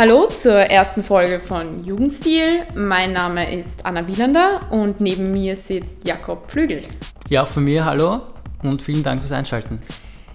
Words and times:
Hallo 0.00 0.28
zur 0.28 0.54
ersten 0.54 1.04
Folge 1.04 1.40
von 1.40 1.84
Jugendstil. 1.84 2.62
Mein 2.74 3.12
Name 3.12 3.54
ist 3.54 3.84
Anna 3.84 4.06
Wielander 4.06 4.60
und 4.70 5.02
neben 5.02 5.30
mir 5.30 5.54
sitzt 5.56 6.08
Jakob 6.08 6.50
Flügel. 6.50 6.82
Ja, 7.28 7.42
auch 7.42 7.46
von 7.46 7.64
mir 7.64 7.84
hallo 7.84 8.22
und 8.62 8.80
vielen 8.80 9.02
Dank 9.02 9.20
fürs 9.20 9.32
Einschalten. 9.32 9.78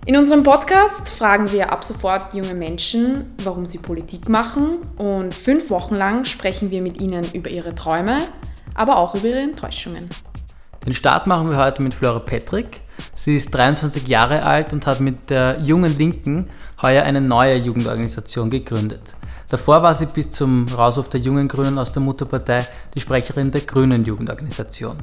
In 0.05 0.17
unserem 0.17 0.43
Podcast 0.43 1.09
fragen 1.09 1.51
wir 1.51 1.73
ab 1.73 1.83
sofort 1.83 2.35
junge 2.35 2.53
Menschen, 2.53 3.33
warum 3.43 3.65
sie 3.65 3.79
Politik 3.79 4.29
machen 4.29 4.81
und 4.97 5.33
fünf 5.33 5.71
Wochen 5.71 5.95
lang 5.95 6.25
sprechen 6.25 6.69
wir 6.69 6.83
mit 6.83 7.01
ihnen 7.01 7.25
über 7.33 7.49
ihre 7.49 7.73
Träume, 7.73 8.19
aber 8.75 8.97
auch 8.97 9.15
über 9.15 9.29
ihre 9.29 9.39
Enttäuschungen. 9.39 10.07
Den 10.85 10.93
Start 10.93 11.25
machen 11.25 11.49
wir 11.49 11.57
heute 11.57 11.81
mit 11.81 11.95
Flora 11.95 12.19
Patrick. 12.19 12.81
Sie 13.15 13.35
ist 13.35 13.49
23 13.49 14.07
Jahre 14.07 14.43
alt 14.43 14.73
und 14.73 14.85
hat 14.85 14.99
mit 14.99 15.31
der 15.31 15.59
Jungen 15.61 15.97
Linken 15.97 16.51
heuer 16.83 17.01
eine 17.01 17.19
neue 17.19 17.55
Jugendorganisation 17.55 18.51
gegründet. 18.51 19.15
Davor 19.49 19.83
war 19.83 19.93
sie 19.93 20.07
bis 20.07 20.31
zum 20.31 20.67
Rauswurf 20.67 21.09
der 21.09 21.19
Jungen 21.19 21.47
Grünen 21.47 21.77
aus 21.77 21.91
der 21.91 22.01
Mutterpartei 22.01 22.65
die 22.93 22.99
Sprecherin 22.99 23.51
der 23.51 23.61
Grünen 23.61 24.03
Jugendorganisation. 24.03 24.97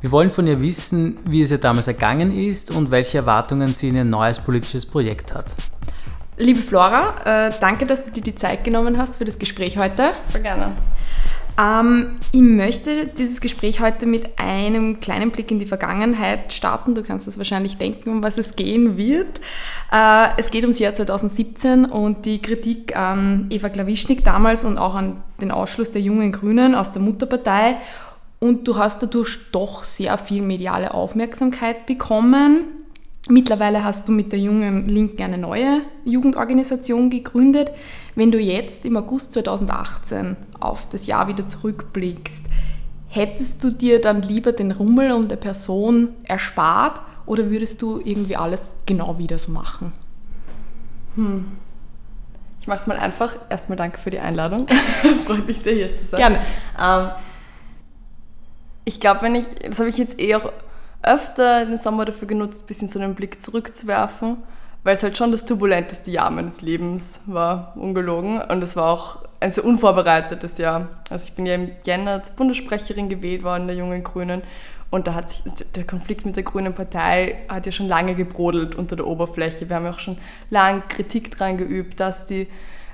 Wir 0.00 0.10
wollen 0.10 0.30
von 0.30 0.46
ihr 0.46 0.60
wissen, 0.60 1.18
wie 1.24 1.42
es 1.42 1.50
ihr 1.50 1.58
damals 1.58 1.86
ergangen 1.86 2.36
ist 2.36 2.70
und 2.70 2.90
welche 2.90 3.18
Erwartungen 3.18 3.68
sie 3.68 3.88
in 3.88 3.96
ihr 3.96 4.04
neues 4.04 4.38
politisches 4.38 4.84
Projekt 4.84 5.34
hat. 5.34 5.54
Liebe 6.36 6.60
Flora, 6.60 7.14
äh, 7.24 7.52
danke, 7.60 7.84
dass 7.84 8.04
du 8.04 8.10
dir 8.10 8.22
die 8.22 8.34
Zeit 8.34 8.64
genommen 8.64 8.96
hast 8.96 9.16
für 9.16 9.24
das 9.24 9.38
Gespräch 9.38 9.78
heute. 9.78 10.12
Voll 10.28 10.40
gerne. 10.40 10.72
Ähm, 11.58 12.18
ich 12.32 12.40
möchte 12.40 13.06
dieses 13.06 13.40
Gespräch 13.40 13.80
heute 13.80 14.06
mit 14.06 14.38
einem 14.38 15.00
kleinen 15.00 15.30
Blick 15.30 15.50
in 15.50 15.58
die 15.58 15.66
Vergangenheit 15.66 16.52
starten. 16.52 16.94
Du 16.94 17.02
kannst 17.02 17.26
das 17.26 17.38
wahrscheinlich 17.38 17.76
denken, 17.76 18.10
um 18.10 18.22
was 18.22 18.38
es 18.38 18.56
gehen 18.56 18.96
wird. 18.96 19.40
Äh, 19.92 20.28
es 20.36 20.50
geht 20.50 20.64
ums 20.64 20.78
Jahr 20.78 20.94
2017 20.94 21.84
und 21.84 22.26
die 22.26 22.40
Kritik 22.40 22.96
an 22.96 23.46
Eva 23.50 23.68
Klawischnik 23.68 24.24
damals 24.24 24.64
und 24.64 24.78
auch 24.78 24.94
an 24.94 25.22
den 25.40 25.50
Ausschluss 25.50 25.90
der 25.90 26.02
jungen 26.02 26.32
Grünen 26.32 26.74
aus 26.74 26.92
der 26.92 27.02
Mutterpartei. 27.02 27.76
Und 28.38 28.66
du 28.66 28.78
hast 28.78 29.02
dadurch 29.02 29.38
doch 29.52 29.84
sehr 29.84 30.16
viel 30.16 30.42
mediale 30.42 30.94
Aufmerksamkeit 30.94 31.86
bekommen. 31.86 32.79
Mittlerweile 33.28 33.84
hast 33.84 34.08
du 34.08 34.12
mit 34.12 34.32
der 34.32 34.38
jungen 34.38 34.86
Linken 34.86 35.22
eine 35.22 35.36
neue 35.36 35.82
Jugendorganisation 36.04 37.10
gegründet. 37.10 37.70
Wenn 38.14 38.32
du 38.32 38.38
jetzt 38.38 38.86
im 38.86 38.96
August 38.96 39.34
2018 39.34 40.36
auf 40.58 40.88
das 40.88 41.06
Jahr 41.06 41.28
wieder 41.28 41.44
zurückblickst, 41.44 42.42
hättest 43.08 43.62
du 43.62 43.70
dir 43.70 44.00
dann 44.00 44.22
lieber 44.22 44.52
den 44.52 44.72
Rummel 44.72 45.12
um 45.12 45.28
der 45.28 45.36
Person 45.36 46.08
erspart 46.24 47.02
oder 47.26 47.50
würdest 47.50 47.82
du 47.82 48.00
irgendwie 48.02 48.36
alles 48.36 48.74
genau 48.86 49.18
wieder 49.18 49.38
so 49.38 49.52
machen? 49.52 49.92
Hm. 51.16 51.44
Ich 52.60 52.66
mache 52.66 52.80
es 52.80 52.86
mal 52.86 52.96
einfach. 52.96 53.36
Erstmal 53.48 53.76
danke 53.76 53.98
für 53.98 54.10
die 54.10 54.18
Einladung. 54.18 54.66
Freut 55.26 55.46
mich 55.46 55.60
sehr, 55.60 55.74
hier 55.74 55.94
zu 55.94 56.06
sein. 56.06 56.18
Gerne. 56.18 56.38
Ähm, 56.78 57.10
ich 58.84 59.00
glaube, 59.00 59.22
wenn 59.22 59.34
ich, 59.34 59.46
das 59.66 59.78
habe 59.78 59.88
ich 59.88 59.98
jetzt 59.98 60.20
eh 60.20 60.34
auch 60.34 60.52
öfter 61.02 61.64
den 61.64 61.76
Sommer 61.76 62.04
dafür 62.04 62.28
genutzt, 62.28 62.64
ein 62.64 62.66
bisschen 62.66 62.88
so 62.88 62.98
einen 62.98 63.14
Blick 63.14 63.40
zurückzuwerfen, 63.40 64.38
weil 64.84 64.94
es 64.94 65.02
halt 65.02 65.16
schon 65.16 65.32
das 65.32 65.44
turbulenteste 65.44 66.10
Jahr 66.10 66.30
meines 66.30 66.62
Lebens 66.62 67.20
war, 67.26 67.74
ungelogen. 67.76 68.40
Und 68.40 68.62
es 68.62 68.76
war 68.76 68.92
auch 68.92 69.18
ein 69.40 69.50
sehr 69.50 69.64
unvorbereitetes 69.64 70.58
Jahr. 70.58 70.88
Also 71.08 71.26
ich 71.26 71.32
bin 71.34 71.46
ja 71.46 71.54
im 71.54 71.70
Jänner 71.84 72.22
zur 72.22 72.36
Bundessprecherin 72.36 73.08
gewählt 73.08 73.42
worden 73.42 73.66
der 73.66 73.76
Jungen 73.76 74.04
Grünen. 74.04 74.42
Und 74.90 75.06
da 75.06 75.14
hat 75.14 75.30
sich 75.30 75.42
der 75.74 75.86
Konflikt 75.86 76.26
mit 76.26 76.36
der 76.36 76.42
Grünen 76.42 76.74
Partei 76.74 77.44
hat 77.48 77.64
ja 77.64 77.72
schon 77.72 77.86
lange 77.86 78.14
gebrodelt 78.16 78.74
unter 78.74 78.96
der 78.96 79.06
Oberfläche. 79.06 79.68
Wir 79.68 79.76
haben 79.76 79.84
ja 79.84 79.92
auch 79.92 80.00
schon 80.00 80.18
lange 80.50 80.82
Kritik 80.88 81.30
daran 81.30 81.56
geübt, 81.56 82.00
dass 82.00 82.26
die 82.26 82.48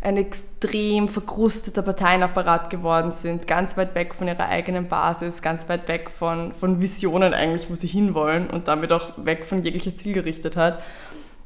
ein 0.07 0.17
extrem 0.19 1.09
verkrusteter 1.09 1.83
Parteienapparat 1.83 2.71
geworden 2.71 3.11
sind, 3.11 3.49
ganz 3.49 3.77
weit 3.77 3.97
weg 3.97 4.15
von 4.15 4.29
ihrer 4.29 4.47
eigenen 4.47 4.87
Basis, 4.87 5.43
ganz 5.43 5.69
weit 5.69 5.89
weg 5.89 6.13
von, 6.13 6.53
von 6.53 6.81
Visionen 6.81 7.35
eigentlich, 7.35 7.69
wo 7.69 7.75
sie 7.75 7.89
hinwollen 7.89 8.49
und 8.49 8.69
damit 8.69 8.93
auch 8.93 9.15
weg 9.17 9.45
von 9.45 9.65
jeglicher 9.65 9.97
Zielgerichtetheit. 9.97 10.79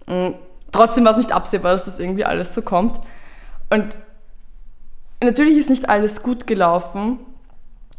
Und 0.05 0.35
trotzdem 0.73 1.07
war 1.07 1.13
es 1.13 1.17
nicht 1.17 1.33
absehbar, 1.33 1.73
dass 1.73 1.87
das 1.87 1.99
irgendwie 1.99 2.27
alles 2.27 2.53
so 2.53 2.61
kommt. 2.61 3.01
Und 3.71 3.97
natürlich 5.25 5.57
ist 5.57 5.71
nicht 5.71 5.89
alles 5.89 6.23
gut 6.23 6.47
gelaufen 6.47 7.19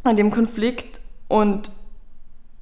an 0.04 0.16
dem 0.16 0.30
Konflikt 0.30 1.00
und 1.26 1.72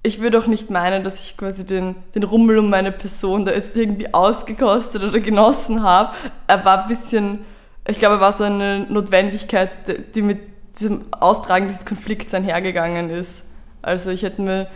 ich 0.03 0.23
würde 0.23 0.39
auch 0.39 0.47
nicht 0.47 0.71
meinen, 0.71 1.05
dass 1.05 1.21
ich 1.21 1.37
quasi 1.37 1.67
den, 1.67 1.97
den 2.15 2.23
Rummel 2.23 2.57
um 2.61 2.71
meine 2.71 2.93
Person 2.93 3.45
da 3.45 3.53
jetzt 3.53 3.77
irgendwie 3.77 4.15
ausgekostet 4.15 5.03
oder 5.03 5.21
genossen 5.21 5.83
habe. 5.83 6.15
Er 6.47 6.65
war 6.65 6.85
ein 6.85 6.89
bisschen 6.89 7.45
ich 7.93 7.99
glaube, 7.99 8.21
war 8.21 8.33
so 8.33 8.45
eine 8.45 8.87
Notwendigkeit, 8.89 9.71
die 10.15 10.23
mit 10.23 10.39
diesem 10.79 11.05
Austragen 11.13 11.69
dieses 11.69 11.85
Konflikts 11.85 12.33
einhergegangen 12.35 13.11
ist. 13.11 13.45
Also 13.83 14.11
ich 14.11 14.23
hätte 14.23 14.43
mir 14.43 14.69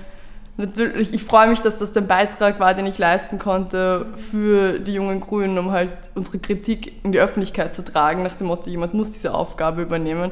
natürlich, 0.57 1.13
ich 1.13 1.25
freue 1.25 1.49
mich, 1.49 1.61
dass 1.61 1.77
das 1.77 1.93
der 1.93 2.03
Beitrag 2.03 2.61
war, 2.61 2.75
den 2.75 2.87
ich 2.87 2.99
leisten 2.99 3.39
konnte 3.39 4.07
für 4.17 4.79
die 4.79 4.95
jungen 4.95 5.21
Grünen, 5.21 5.59
um 5.59 5.73
halt 5.73 5.93
unsere 6.15 6.39
Kritik 6.39 7.05
in 7.05 7.13
die 7.13 7.19
Öffentlichkeit 7.19 7.75
zu 7.75 7.85
tragen, 7.85 8.23
nach 8.23 8.37
dem 8.37 8.47
Motto, 8.47 8.71
jemand 8.71 8.95
muss 8.95 9.13
diese 9.13 9.35
Aufgabe 9.35 9.83
übernehmen. 9.83 10.31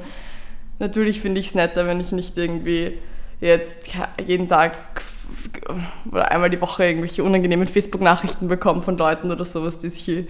Natürlich 0.78 1.20
finde 1.20 1.40
ich 1.40 1.48
es 1.48 1.54
netter, 1.54 1.86
wenn 1.86 2.00
ich 2.00 2.12
nicht 2.12 2.36
irgendwie 2.36 2.98
jetzt 3.40 3.80
jeden 4.24 4.48
Tag 4.48 4.76
oder 6.10 6.30
einmal 6.30 6.50
die 6.50 6.60
Woche 6.60 6.84
irgendwelche 6.84 7.22
unangenehmen 7.24 7.66
Facebook-Nachrichten 7.66 8.48
bekommen 8.48 8.82
von 8.82 8.96
Leuten 8.96 9.30
oder 9.30 9.44
sowas, 9.44 9.78
die 9.78 9.90
sich 9.90 10.08
äh, 10.08 10.24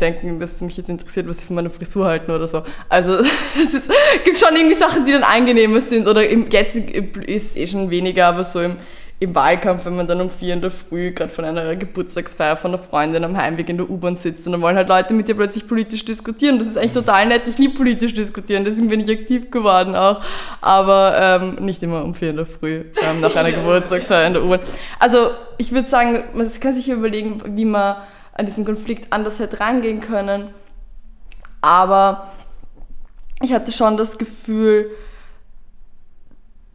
denken, 0.00 0.40
dass 0.40 0.52
es 0.52 0.60
mich 0.60 0.76
jetzt 0.76 0.88
interessiert, 0.88 1.28
was 1.28 1.40
sie 1.40 1.46
von 1.46 1.56
meiner 1.56 1.70
Frisur 1.70 2.06
halten 2.06 2.30
oder 2.30 2.48
so. 2.48 2.62
Also 2.88 3.18
es 3.62 3.74
ist, 3.74 3.90
gibt 4.24 4.38
schon 4.38 4.56
irgendwie 4.56 4.76
Sachen, 4.76 5.04
die 5.04 5.12
dann 5.12 5.24
angenehmer 5.24 5.80
sind 5.80 6.08
oder 6.08 6.28
im, 6.28 6.48
jetzt 6.50 6.76
ist 6.76 7.56
eh 7.56 7.66
schon 7.66 7.90
weniger, 7.90 8.26
aber 8.26 8.44
so 8.44 8.60
im, 8.60 8.76
im 9.22 9.36
Wahlkampf, 9.36 9.84
wenn 9.84 9.94
man 9.94 10.08
dann 10.08 10.20
um 10.20 10.28
vier 10.28 10.52
in 10.52 10.60
der 10.60 10.72
Früh 10.72 11.12
gerade 11.12 11.30
von 11.30 11.44
einer 11.44 11.76
Geburtstagsfeier 11.76 12.56
von 12.56 12.72
einer 12.72 12.78
Freundin 12.78 13.22
am 13.22 13.36
Heimweg 13.36 13.68
in 13.68 13.76
der 13.76 13.88
U-Bahn 13.88 14.16
sitzt 14.16 14.46
und 14.46 14.52
dann 14.52 14.60
wollen 14.62 14.74
halt 14.74 14.88
Leute 14.88 15.14
mit 15.14 15.28
dir 15.28 15.36
plötzlich 15.36 15.68
politisch 15.68 16.04
diskutieren. 16.04 16.58
Das 16.58 16.66
ist 16.66 16.76
eigentlich 16.76 16.90
total 16.90 17.26
nett. 17.26 17.46
Ich 17.46 17.56
liebe 17.56 17.74
politisch 17.74 18.14
diskutieren, 18.14 18.64
deswegen 18.64 18.88
bin 18.88 18.98
ich 18.98 19.08
aktiv 19.08 19.48
geworden 19.52 19.94
auch. 19.94 20.20
Aber 20.60 21.14
ähm, 21.20 21.64
nicht 21.64 21.80
immer 21.84 22.04
um 22.04 22.16
vier 22.16 22.30
in 22.30 22.36
der 22.36 22.46
Früh 22.46 22.82
ähm, 23.00 23.20
nach 23.20 23.36
einer 23.36 23.52
Geburtstagsfeier 23.52 24.26
in 24.26 24.32
der 24.32 24.42
U-Bahn. 24.42 24.60
Also 24.98 25.30
ich 25.56 25.70
würde 25.70 25.88
sagen, 25.88 26.24
man 26.34 26.50
kann 26.60 26.74
sich 26.74 26.88
überlegen, 26.88 27.40
wie 27.56 27.64
man 27.64 27.98
an 28.32 28.46
diesen 28.46 28.64
Konflikt 28.64 29.12
anders 29.12 29.38
hätte 29.38 29.60
rangehen 29.60 30.00
können. 30.00 30.48
Aber 31.60 32.32
ich 33.40 33.52
hatte 33.52 33.70
schon 33.70 33.96
das 33.96 34.18
Gefühl, 34.18 34.90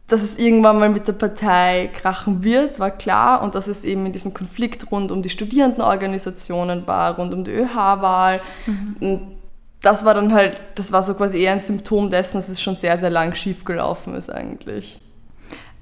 dass 0.08 0.22
es 0.22 0.38
irgendwann 0.38 0.78
mal 0.78 0.88
mit 0.88 1.06
der 1.06 1.12
Partei 1.12 1.90
krachen 1.94 2.42
wird, 2.42 2.80
war 2.80 2.90
klar. 2.90 3.42
Und 3.42 3.54
dass 3.54 3.66
es 3.66 3.84
eben 3.84 4.06
in 4.06 4.12
diesem 4.12 4.32
Konflikt 4.32 4.90
rund 4.90 5.12
um 5.12 5.22
die 5.22 5.28
Studierendenorganisationen 5.28 6.86
war, 6.86 7.16
rund 7.16 7.34
um 7.34 7.44
die 7.44 7.52
ÖH-Wahl. 7.52 8.40
Mhm. 8.66 9.20
Das 9.82 10.04
war 10.04 10.14
dann 10.14 10.32
halt, 10.32 10.58
das 10.74 10.90
war 10.92 11.02
so 11.02 11.14
quasi 11.14 11.38
eher 11.40 11.52
ein 11.52 11.60
Symptom 11.60 12.10
dessen, 12.10 12.38
dass 12.38 12.48
es 12.48 12.60
schon 12.60 12.74
sehr, 12.74 12.96
sehr 12.98 13.10
lang 13.10 13.34
schiefgelaufen 13.34 14.14
ist 14.14 14.30
eigentlich. 14.30 14.98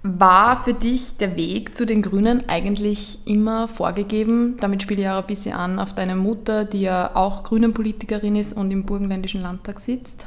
War 0.02 0.62
für 0.62 0.74
dich 0.74 1.16
der 1.16 1.36
Weg 1.36 1.76
zu 1.76 1.86
den 1.86 2.02
Grünen 2.02 2.48
eigentlich 2.48 3.26
immer 3.26 3.68
vorgegeben? 3.68 4.56
Damit 4.60 4.82
spiele 4.82 5.02
ich 5.02 5.08
auch 5.08 5.22
ein 5.22 5.26
bisschen 5.26 5.54
an 5.54 5.78
auf 5.78 5.94
deine 5.94 6.14
Mutter, 6.16 6.64
die 6.64 6.82
ja 6.82 7.12
auch 7.14 7.44
Grünen-Politikerin 7.44 8.36
ist 8.36 8.52
und 8.52 8.70
im 8.70 8.84
Burgenländischen 8.84 9.42
Landtag 9.42 9.80
sitzt 9.80 10.26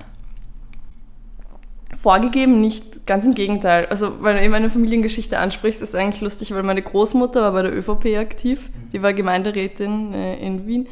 vorgegeben, 2.01 2.61
nicht, 2.61 3.05
ganz 3.05 3.25
im 3.25 3.35
Gegenteil. 3.35 3.87
Also, 3.87 4.23
weil 4.23 4.35
du 4.35 4.43
eben 4.43 4.53
eine 4.53 4.69
Familiengeschichte 4.69 5.37
ansprichst, 5.37 5.81
ist 5.81 5.95
eigentlich 5.95 6.21
lustig, 6.21 6.53
weil 6.53 6.63
meine 6.63 6.81
Großmutter 6.81 7.41
war 7.41 7.51
bei 7.51 7.63
der 7.63 7.75
ÖVP 7.77 8.17
aktiv, 8.17 8.69
die 8.93 9.03
war 9.03 9.11
Gemeinderätin 9.11 10.13
äh, 10.13 10.37
in 10.39 10.65
Wien, 10.65 10.87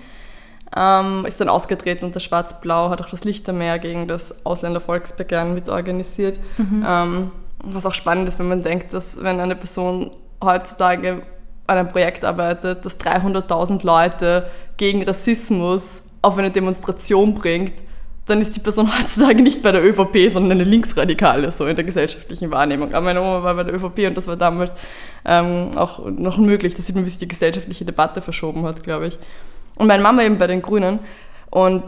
ähm, 0.75 1.25
ist 1.25 1.39
dann 1.39 1.47
ausgetreten 1.47 2.03
unter 2.03 2.19
Schwarz-Blau, 2.19 2.89
hat 2.89 3.01
auch 3.01 3.09
das 3.09 3.23
Lichtermeer 3.23 3.79
gegen 3.79 4.09
das 4.09 4.45
Ausländervolksbegehren 4.45 5.53
mitorganisiert. 5.53 6.39
Mhm. 6.57 6.85
Ähm, 6.85 7.31
was 7.63 7.85
auch 7.85 7.93
spannend 7.93 8.27
ist, 8.27 8.37
wenn 8.39 8.49
man 8.49 8.61
denkt, 8.61 8.91
dass 8.91 9.23
wenn 9.23 9.39
eine 9.39 9.55
Person 9.55 10.11
heutzutage 10.43 11.21
an 11.67 11.77
einem 11.77 11.87
Projekt 11.87 12.25
arbeitet, 12.25 12.85
das 12.85 12.99
300.000 12.99 13.85
Leute 13.85 14.49
gegen 14.75 15.03
Rassismus 15.03 16.01
auf 16.21 16.37
eine 16.37 16.51
Demonstration 16.51 17.33
bringt, 17.33 17.86
dann 18.27 18.41
ist 18.41 18.55
die 18.55 18.59
Person 18.59 18.91
heutzutage 18.99 19.41
nicht 19.41 19.63
bei 19.63 19.71
der 19.71 19.83
ÖVP, 19.83 20.29
sondern 20.29 20.59
eine 20.59 20.69
Linksradikale, 20.69 21.49
so 21.51 21.65
in 21.65 21.75
der 21.75 21.85
gesellschaftlichen 21.85 22.51
Wahrnehmung. 22.51 22.93
Aber 22.93 23.05
meine 23.05 23.21
Oma 23.21 23.41
war 23.41 23.55
bei 23.55 23.63
der 23.63 23.73
ÖVP 23.73 24.07
und 24.07 24.15
das 24.15 24.27
war 24.27 24.35
damals 24.35 24.73
ähm, 25.25 25.75
auch 25.75 26.05
noch 26.05 26.37
möglich. 26.37 26.75
Da 26.75 26.83
sieht 26.83 26.95
man, 26.95 27.05
wie 27.05 27.09
sich 27.09 27.17
die 27.17 27.27
gesellschaftliche 27.27 27.85
Debatte 27.85 28.21
verschoben 28.21 28.63
hat, 28.63 28.83
glaube 28.83 29.07
ich. 29.07 29.17
Und 29.75 29.87
meine 29.87 30.03
Mama 30.03 30.23
eben 30.23 30.37
bei 30.37 30.47
den 30.47 30.61
Grünen. 30.61 30.99
Und 31.49 31.83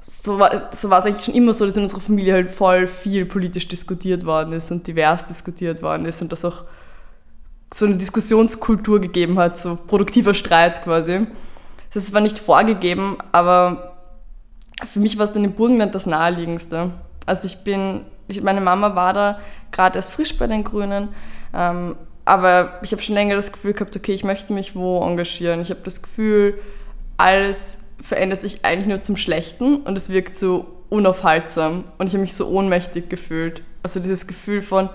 so 0.00 0.38
war, 0.38 0.70
so 0.72 0.90
war 0.90 0.98
es 0.98 1.06
eigentlich 1.06 1.24
schon 1.24 1.34
immer 1.34 1.54
so, 1.54 1.64
dass 1.64 1.76
in 1.76 1.82
unserer 1.82 2.00
Familie 2.00 2.34
halt 2.34 2.50
voll 2.50 2.86
viel 2.86 3.24
politisch 3.24 3.68
diskutiert 3.68 4.26
worden 4.26 4.52
ist 4.52 4.70
und 4.70 4.86
divers 4.86 5.24
diskutiert 5.24 5.82
worden 5.82 6.06
ist 6.06 6.20
und 6.20 6.32
dass 6.32 6.44
auch 6.44 6.64
so 7.72 7.86
eine 7.86 7.96
Diskussionskultur 7.96 9.00
gegeben 9.00 9.38
hat, 9.38 9.58
so 9.58 9.76
produktiver 9.76 10.34
Streit 10.34 10.82
quasi. 10.82 11.26
Das 11.94 12.12
war 12.12 12.20
nicht 12.20 12.38
vorgegeben, 12.38 13.16
aber 13.30 13.91
für 14.84 15.00
mich 15.00 15.18
war 15.18 15.26
es 15.26 15.32
dann 15.32 15.44
im 15.44 15.52
Burgenland 15.52 15.94
das 15.94 16.06
naheliegendste. 16.06 16.90
Also 17.26 17.46
ich 17.46 17.58
bin, 17.64 18.04
ich, 18.28 18.42
meine 18.42 18.60
Mama 18.60 18.94
war 18.94 19.12
da 19.12 19.40
gerade 19.70 19.96
erst 19.96 20.12
frisch 20.12 20.36
bei 20.36 20.46
den 20.46 20.64
Grünen, 20.64 21.08
ähm, 21.54 21.96
aber 22.24 22.78
ich 22.82 22.92
habe 22.92 23.02
schon 23.02 23.14
länger 23.14 23.34
das 23.34 23.52
Gefühl 23.52 23.72
gehabt, 23.72 23.96
okay, 23.96 24.12
ich 24.12 24.24
möchte 24.24 24.52
mich 24.52 24.76
wo 24.76 25.00
engagieren. 25.02 25.60
Ich 25.60 25.70
habe 25.70 25.80
das 25.84 26.02
Gefühl, 26.02 26.58
alles 27.16 27.80
verändert 28.00 28.40
sich 28.40 28.64
eigentlich 28.64 28.86
nur 28.86 29.02
zum 29.02 29.16
Schlechten 29.16 29.76
und 29.76 29.96
es 29.96 30.10
wirkt 30.10 30.34
so 30.34 30.66
unaufhaltsam 30.88 31.84
und 31.98 32.06
ich 32.06 32.12
habe 32.12 32.22
mich 32.22 32.34
so 32.34 32.48
ohnmächtig 32.48 33.08
gefühlt. 33.08 33.62
Also 33.82 33.98
dieses 33.98 34.26
Gefühl 34.26 34.62
von, 34.62 34.88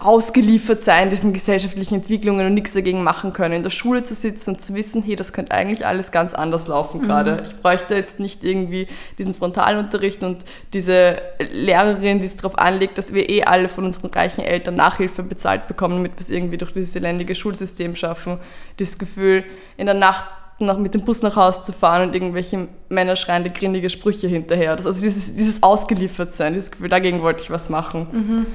ausgeliefert 0.00 0.82
sein 0.82 1.10
diesen 1.10 1.32
gesellschaftlichen 1.32 1.96
Entwicklungen 1.96 2.46
und 2.46 2.54
nichts 2.54 2.72
dagegen 2.72 3.02
machen 3.02 3.32
können. 3.32 3.54
In 3.54 3.62
der 3.62 3.70
Schule 3.70 4.02
zu 4.02 4.14
sitzen 4.14 4.50
und 4.50 4.60
zu 4.60 4.74
wissen, 4.74 5.02
hey, 5.02 5.16
das 5.16 5.32
könnte 5.32 5.52
eigentlich 5.52 5.86
alles 5.86 6.12
ganz 6.12 6.34
anders 6.34 6.66
laufen 6.68 7.00
mhm. 7.00 7.06
gerade. 7.06 7.42
Ich 7.44 7.60
bräuchte 7.60 7.94
jetzt 7.94 8.20
nicht 8.20 8.44
irgendwie 8.44 8.86
diesen 9.18 9.34
Frontalunterricht 9.34 10.22
und 10.22 10.44
diese 10.72 11.16
Lehrerin, 11.52 12.20
die 12.20 12.26
es 12.26 12.36
darauf 12.36 12.58
anlegt, 12.58 12.98
dass 12.98 13.12
wir 13.14 13.28
eh 13.28 13.44
alle 13.44 13.68
von 13.68 13.84
unseren 13.84 14.10
reichen 14.10 14.42
Eltern 14.42 14.76
Nachhilfe 14.76 15.22
bezahlt 15.22 15.66
bekommen, 15.66 15.96
damit 15.96 16.12
wir 16.12 16.20
es 16.20 16.30
irgendwie 16.30 16.58
durch 16.58 16.72
dieses 16.72 16.96
elendige 16.96 17.34
Schulsystem 17.34 17.96
schaffen. 17.96 18.38
Dieses 18.78 18.98
Gefühl, 18.98 19.44
in 19.76 19.86
der 19.86 19.94
Nacht 19.94 20.24
noch 20.58 20.78
mit 20.78 20.94
dem 20.94 21.04
Bus 21.04 21.22
nach 21.22 21.36
Hause 21.36 21.62
zu 21.62 21.72
fahren 21.72 22.08
und 22.08 22.14
irgendwelche 22.14 22.68
Männer 22.88 23.16
schreiende 23.16 23.50
grindige 23.50 23.90
Sprüche 23.90 24.28
hinterher. 24.28 24.76
Das, 24.76 24.86
also 24.86 25.02
dieses, 25.02 25.34
dieses 25.34 25.62
Ausgeliefertsein, 25.62 26.54
dieses 26.54 26.70
Gefühl, 26.70 26.88
dagegen 26.88 27.22
wollte 27.22 27.42
ich 27.42 27.50
was 27.50 27.70
machen. 27.70 28.06
Mhm. 28.12 28.46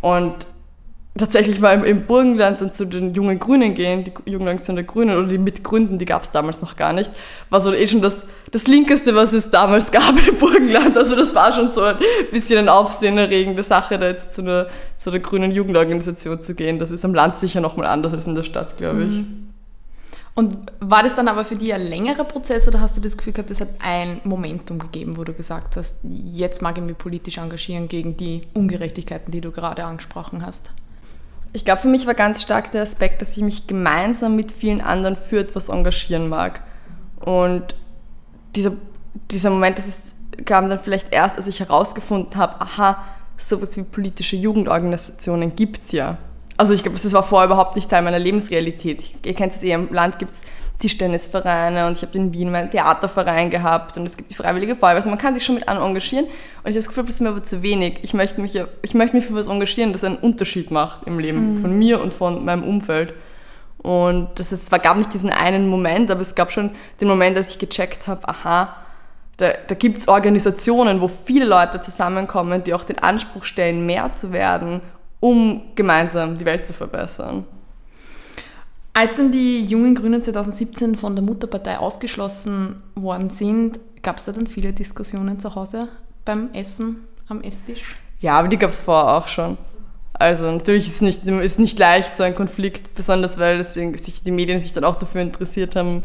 Und 0.00 0.46
tatsächlich 1.18 1.60
mal 1.60 1.84
im, 1.84 2.06
Burgenland 2.06 2.60
dann 2.60 2.72
zu 2.72 2.86
den 2.86 3.14
jungen 3.14 3.38
Grünen 3.38 3.74
gehen, 3.74 4.04
die 4.04 4.30
jungen 4.30 4.58
der 4.68 4.84
Grünen 4.84 5.16
oder 5.16 5.26
die 5.26 5.38
Mitgründen, 5.38 5.98
die 5.98 6.04
gab 6.04 6.22
es 6.22 6.30
damals 6.30 6.62
noch 6.62 6.76
gar 6.76 6.92
nicht, 6.92 7.10
war 7.50 7.60
so 7.60 7.72
eh 7.72 7.86
schon 7.86 8.00
das, 8.00 8.26
das 8.50 8.66
Linkeste, 8.66 9.14
was 9.14 9.32
es 9.32 9.50
damals 9.50 9.90
gab 9.92 10.14
im 10.26 10.36
Burgenland. 10.36 10.96
Also 10.96 11.16
das 11.16 11.34
war 11.34 11.52
schon 11.52 11.68
so 11.68 11.82
ein 11.82 11.96
bisschen 12.30 12.58
eine 12.58 12.72
aufsehenerregende 12.72 13.62
Sache, 13.62 13.98
da 13.98 14.06
jetzt 14.06 14.32
zu 14.32 14.42
einer, 14.42 14.66
zu 14.98 15.10
einer 15.10 15.18
grünen 15.18 15.52
Jugendorganisation 15.52 16.40
zu 16.42 16.54
gehen. 16.54 16.78
Das 16.78 16.90
ist 16.90 17.04
am 17.04 17.14
Land 17.14 17.36
sicher 17.36 17.60
nochmal 17.60 17.86
anders 17.86 18.14
als 18.14 18.26
in 18.26 18.34
der 18.34 18.44
Stadt, 18.44 18.76
glaube 18.76 19.02
ich. 19.02 19.10
Mhm. 19.10 19.49
Und 20.40 20.56
war 20.80 21.02
das 21.02 21.14
dann 21.14 21.28
aber 21.28 21.44
für 21.44 21.56
dich 21.56 21.74
ein 21.74 21.82
längerer 21.82 22.24
Prozess 22.24 22.66
oder 22.66 22.80
hast 22.80 22.96
du 22.96 23.02
das 23.02 23.18
Gefühl 23.18 23.34
gehabt, 23.34 23.50
es 23.50 23.60
hat 23.60 23.68
ein 23.78 24.22
Momentum 24.24 24.78
gegeben, 24.78 25.18
wo 25.18 25.24
du 25.24 25.34
gesagt 25.34 25.76
hast, 25.76 25.96
jetzt 26.02 26.62
mag 26.62 26.78
ich 26.78 26.82
mich 26.82 26.96
politisch 26.96 27.36
engagieren 27.36 27.88
gegen 27.88 28.16
die 28.16 28.40
Ungerechtigkeiten, 28.54 29.32
die 29.32 29.42
du 29.42 29.50
gerade 29.50 29.84
angesprochen 29.84 30.46
hast? 30.46 30.70
Ich 31.52 31.66
glaube, 31.66 31.82
für 31.82 31.88
mich 31.88 32.06
war 32.06 32.14
ganz 32.14 32.40
stark 32.40 32.70
der 32.70 32.80
Aspekt, 32.80 33.20
dass 33.20 33.36
ich 33.36 33.42
mich 33.42 33.66
gemeinsam 33.66 34.34
mit 34.34 34.50
vielen 34.50 34.80
anderen 34.80 35.14
für 35.14 35.40
etwas 35.40 35.68
engagieren 35.68 36.30
mag. 36.30 36.62
Und 37.16 37.76
dieser, 38.56 38.72
dieser 39.30 39.50
Moment, 39.50 39.76
das 39.76 39.88
ist, 39.88 40.14
kam 40.46 40.70
dann 40.70 40.78
vielleicht 40.78 41.12
erst, 41.12 41.36
als 41.36 41.48
ich 41.48 41.60
herausgefunden 41.60 42.40
habe, 42.40 42.62
aha, 42.62 43.04
sowas 43.36 43.76
wie 43.76 43.82
politische 43.82 44.36
Jugendorganisationen 44.36 45.54
gibt 45.54 45.82
es 45.82 45.92
ja. 45.92 46.16
Also 46.60 46.74
ich 46.74 46.82
glaube, 46.82 46.98
das 47.02 47.10
war 47.14 47.22
vorher 47.22 47.46
überhaupt 47.46 47.74
nicht 47.74 47.88
Teil 47.88 48.02
meiner 48.02 48.18
Lebensrealität. 48.18 49.02
ihr 49.24 49.32
kennt 49.32 49.54
es 49.54 49.62
eh, 49.62 49.72
im 49.72 49.90
Land 49.94 50.18
gibt 50.18 50.32
es 50.32 50.42
Tischtennisvereine 50.78 51.86
und 51.86 51.96
ich 51.96 52.02
habe 52.02 52.18
in 52.18 52.34
Wien 52.34 52.52
meinen 52.52 52.70
Theaterverein 52.70 53.48
gehabt 53.48 53.96
und 53.96 54.04
es 54.04 54.14
gibt 54.14 54.30
die 54.30 54.34
Freiwillige 54.34 54.76
Feuerwehr. 54.76 54.96
Also 54.96 55.08
man 55.08 55.18
kann 55.18 55.32
sich 55.32 55.42
schon 55.42 55.54
mit 55.54 55.66
anderen 55.66 55.88
engagieren 55.88 56.26
und 56.26 56.32
ich 56.66 56.66
habe 56.66 56.74
das 56.74 56.88
Gefühl, 56.88 57.04
das 57.04 57.14
ist 57.14 57.20
mir 57.22 57.30
aber 57.30 57.42
zu 57.42 57.62
wenig. 57.62 58.00
Ich 58.02 58.12
möchte 58.12 58.42
mich, 58.42 58.60
ich 58.82 58.92
möchte 58.92 59.16
mich 59.16 59.24
für 59.24 59.34
was 59.34 59.48
engagieren, 59.48 59.94
das 59.94 60.04
einen 60.04 60.18
Unterschied 60.18 60.70
macht 60.70 61.06
im 61.06 61.18
Leben 61.18 61.54
mhm. 61.54 61.58
von 61.62 61.78
mir 61.78 61.98
und 61.98 62.12
von 62.12 62.44
meinem 62.44 62.62
Umfeld. 62.62 63.14
Und 63.78 64.28
das 64.34 64.52
ist, 64.52 64.66
zwar 64.66 64.80
gab 64.80 64.98
nicht 64.98 65.14
diesen 65.14 65.30
einen 65.30 65.66
Moment, 65.66 66.10
aber 66.10 66.20
es 66.20 66.34
gab 66.34 66.52
schon 66.52 66.72
den 67.00 67.08
Moment, 67.08 67.38
als 67.38 67.48
ich 67.48 67.58
gecheckt 67.58 68.06
habe, 68.06 68.28
aha, 68.28 68.76
da, 69.38 69.48
da 69.66 69.74
gibt 69.74 69.96
es 69.96 70.08
Organisationen, 70.08 71.00
wo 71.00 71.08
viele 71.08 71.46
Leute 71.46 71.80
zusammenkommen, 71.80 72.62
die 72.64 72.74
auch 72.74 72.84
den 72.84 72.98
Anspruch 72.98 73.44
stellen, 73.46 73.86
mehr 73.86 74.12
zu 74.12 74.34
werden 74.34 74.82
um 75.20 75.62
gemeinsam 75.74 76.36
die 76.36 76.44
Welt 76.44 76.66
zu 76.66 76.72
verbessern. 76.72 77.44
Als 78.92 79.16
dann 79.16 79.30
die 79.30 79.62
jungen 79.62 79.94
Grünen 79.94 80.20
2017 80.20 80.96
von 80.96 81.14
der 81.14 81.24
Mutterpartei 81.24 81.78
ausgeschlossen 81.78 82.82
worden 82.94 83.30
sind, 83.30 83.78
gab 84.02 84.16
es 84.16 84.24
da 84.24 84.32
dann 84.32 84.46
viele 84.46 84.72
Diskussionen 84.72 85.38
zu 85.38 85.54
Hause 85.54 85.88
beim 86.24 86.50
Essen 86.52 87.06
am 87.28 87.40
Esstisch? 87.42 87.96
Ja, 88.18 88.38
aber 88.38 88.48
die 88.48 88.58
gab 88.58 88.70
es 88.70 88.80
vorher 88.80 89.16
auch 89.16 89.28
schon. 89.28 89.56
Also 90.12 90.44
natürlich 90.50 90.86
ist 90.86 90.96
es 90.96 91.00
nicht, 91.00 91.24
ist 91.24 91.58
nicht 91.58 91.78
leicht, 91.78 92.16
so 92.16 92.22
ein 92.22 92.34
Konflikt, 92.34 92.94
besonders 92.94 93.38
weil 93.38 93.64
sich 93.64 94.22
die 94.22 94.30
Medien 94.32 94.60
sich 94.60 94.72
dann 94.72 94.84
auch 94.84 94.96
dafür 94.96 95.22
interessiert 95.22 95.76
haben, 95.76 96.02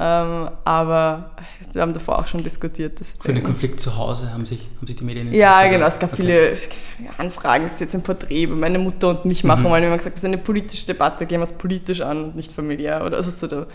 ähm, 0.00 0.48
aber 0.64 1.30
wir 1.72 1.82
haben 1.82 1.92
davor 1.92 2.20
auch 2.20 2.26
schon 2.28 2.44
diskutiert. 2.44 3.00
Für 3.20 3.32
den 3.32 3.42
Konflikt 3.42 3.80
zu 3.80 3.96
Hause 3.96 4.32
haben 4.32 4.46
sich, 4.46 4.60
haben 4.76 4.86
sich 4.86 4.94
die 4.94 5.04
Medien 5.04 5.26
interessiert? 5.26 5.50
Ja, 5.50 5.68
genau. 5.68 5.86
Es 5.86 5.98
gab 5.98 6.12
okay. 6.12 6.22
viele 6.22 7.10
Anfragen. 7.18 7.64
Es 7.64 7.74
ist 7.74 7.80
jetzt 7.80 7.94
ein 7.96 8.02
Porträt 8.02 8.44
über 8.44 8.54
meine 8.54 8.78
Mutter 8.78 9.08
und 9.08 9.24
mich 9.24 9.42
machen, 9.42 9.64
mhm. 9.64 9.70
weil 9.70 9.82
wir 9.82 9.88
immer 9.88 9.96
gesagt 9.96 10.16
das 10.16 10.22
ist 10.22 10.28
eine 10.28 10.38
politische 10.38 10.86
Debatte, 10.86 11.26
gehen 11.26 11.40
wir 11.40 11.44
es 11.44 11.52
politisch 11.52 12.00
an 12.00 12.24
und 12.24 12.36
nicht 12.36 12.52
familiär. 12.52 13.04
Oder 13.04 13.16
also 13.16 13.30
so 13.30 13.66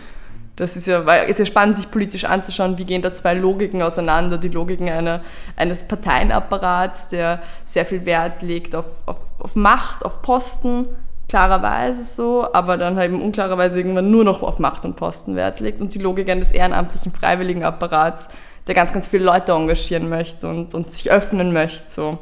das 0.55 0.77
ist 0.77 0.85
ja, 0.85 1.05
weil, 1.05 1.29
ist 1.29 1.39
ja 1.39 1.45
spannend, 1.45 1.75
sich 1.75 1.89
politisch 1.89 2.25
anzuschauen, 2.25 2.77
wie 2.77 2.85
gehen 2.85 3.01
da 3.01 3.13
zwei 3.13 3.33
Logiken 3.33 3.81
auseinander. 3.81 4.37
Die 4.37 4.49
Logiken 4.49 4.87
einer, 4.87 5.21
eines 5.55 5.87
Parteienapparats, 5.87 7.09
der 7.09 7.41
sehr 7.65 7.85
viel 7.85 8.05
Wert 8.05 8.43
legt 8.43 8.75
auf, 8.75 9.01
auf, 9.07 9.25
auf 9.39 9.55
Macht, 9.55 10.05
auf 10.05 10.21
Posten 10.21 10.87
klarerweise 11.33 12.03
so, 12.03 12.47
aber 12.53 12.77
dann 12.77 12.95
halt 12.95 13.11
eben 13.11 13.19
unklarerweise 13.19 13.79
irgendwann 13.79 14.11
nur 14.11 14.23
noch 14.23 14.43
auf 14.43 14.59
Macht 14.59 14.85
und 14.85 14.95
Posten 14.95 15.35
Wert 15.35 15.61
legt 15.61 15.81
und 15.81 15.91
die 15.95 15.97
Logik 15.97 16.29
eines 16.29 16.51
ehrenamtlichen 16.51 17.11
Freiwilligenapparats, 17.11 18.29
der 18.67 18.75
ganz, 18.75 18.93
ganz 18.93 19.07
viele 19.07 19.25
Leute 19.25 19.53
engagieren 19.53 20.09
möchte 20.09 20.47
und, 20.47 20.75
und 20.75 20.91
sich 20.91 21.09
öffnen 21.09 21.51
möchte. 21.51 21.89
So. 21.89 22.19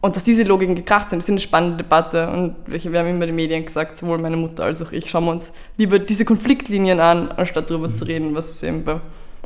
Und 0.00 0.16
dass 0.16 0.24
diese 0.24 0.44
Logiken 0.44 0.74
gekracht 0.74 1.10
sind, 1.10 1.18
ist 1.18 1.28
eine 1.28 1.40
spannende 1.40 1.76
Debatte. 1.76 2.30
Und 2.30 2.56
wir 2.66 2.98
haben 2.98 3.08
immer 3.08 3.26
den 3.26 3.36
Medien 3.36 3.66
gesagt, 3.66 3.98
sowohl 3.98 4.16
meine 4.16 4.38
Mutter 4.38 4.64
als 4.64 4.80
auch 4.80 4.92
ich, 4.92 5.10
schauen 5.10 5.26
wir 5.26 5.32
uns 5.32 5.52
lieber 5.76 5.98
diese 5.98 6.24
Konfliktlinien 6.24 7.00
an, 7.00 7.32
anstatt 7.32 7.68
darüber 7.68 7.88
mhm. 7.88 7.94
zu 7.94 8.06
reden, 8.06 8.34
was 8.34 8.62
eben 8.62 8.82
bei, 8.82 8.98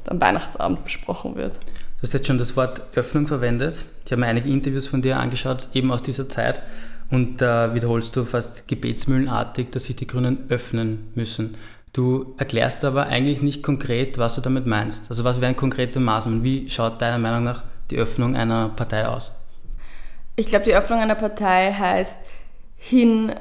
am 0.06 0.20
Weihnachtsabend 0.20 0.84
besprochen 0.84 1.34
wird. 1.34 1.54
Du 1.54 2.02
hast 2.02 2.12
jetzt 2.12 2.28
schon 2.28 2.38
das 2.38 2.56
Wort 2.56 2.82
Öffnung 2.94 3.26
verwendet. 3.26 3.84
Ich 4.04 4.12
habe 4.12 4.20
mir 4.20 4.28
einige 4.28 4.48
Interviews 4.48 4.86
von 4.86 5.02
dir 5.02 5.18
angeschaut, 5.18 5.66
eben 5.74 5.90
aus 5.90 6.04
dieser 6.04 6.28
Zeit. 6.28 6.62
Und 7.10 7.40
da 7.40 7.74
wiederholst 7.74 8.16
du 8.16 8.24
fast 8.24 8.66
gebetsmühlenartig, 8.66 9.70
dass 9.70 9.84
sich 9.84 9.96
die 9.96 10.06
Grünen 10.06 10.46
öffnen 10.48 11.08
müssen. 11.14 11.56
Du 11.92 12.34
erklärst 12.36 12.84
aber 12.84 13.06
eigentlich 13.06 13.42
nicht 13.42 13.62
konkret, 13.62 14.18
was 14.18 14.34
du 14.34 14.40
damit 14.40 14.66
meinst. 14.66 15.08
Also 15.08 15.24
was 15.24 15.40
wären 15.40 15.56
konkrete 15.56 16.00
Maßnahmen? 16.00 16.42
Wie 16.42 16.68
schaut 16.68 17.00
deiner 17.00 17.18
Meinung 17.18 17.44
nach 17.44 17.62
die 17.90 17.96
Öffnung 17.96 18.36
einer 18.36 18.70
Partei 18.70 19.06
aus? 19.06 19.32
Ich 20.34 20.46
glaube, 20.46 20.64
die 20.64 20.74
Öffnung 20.74 20.98
einer 20.98 21.14
Partei 21.14 21.72
heißt 21.72 22.18
hin 22.76 23.32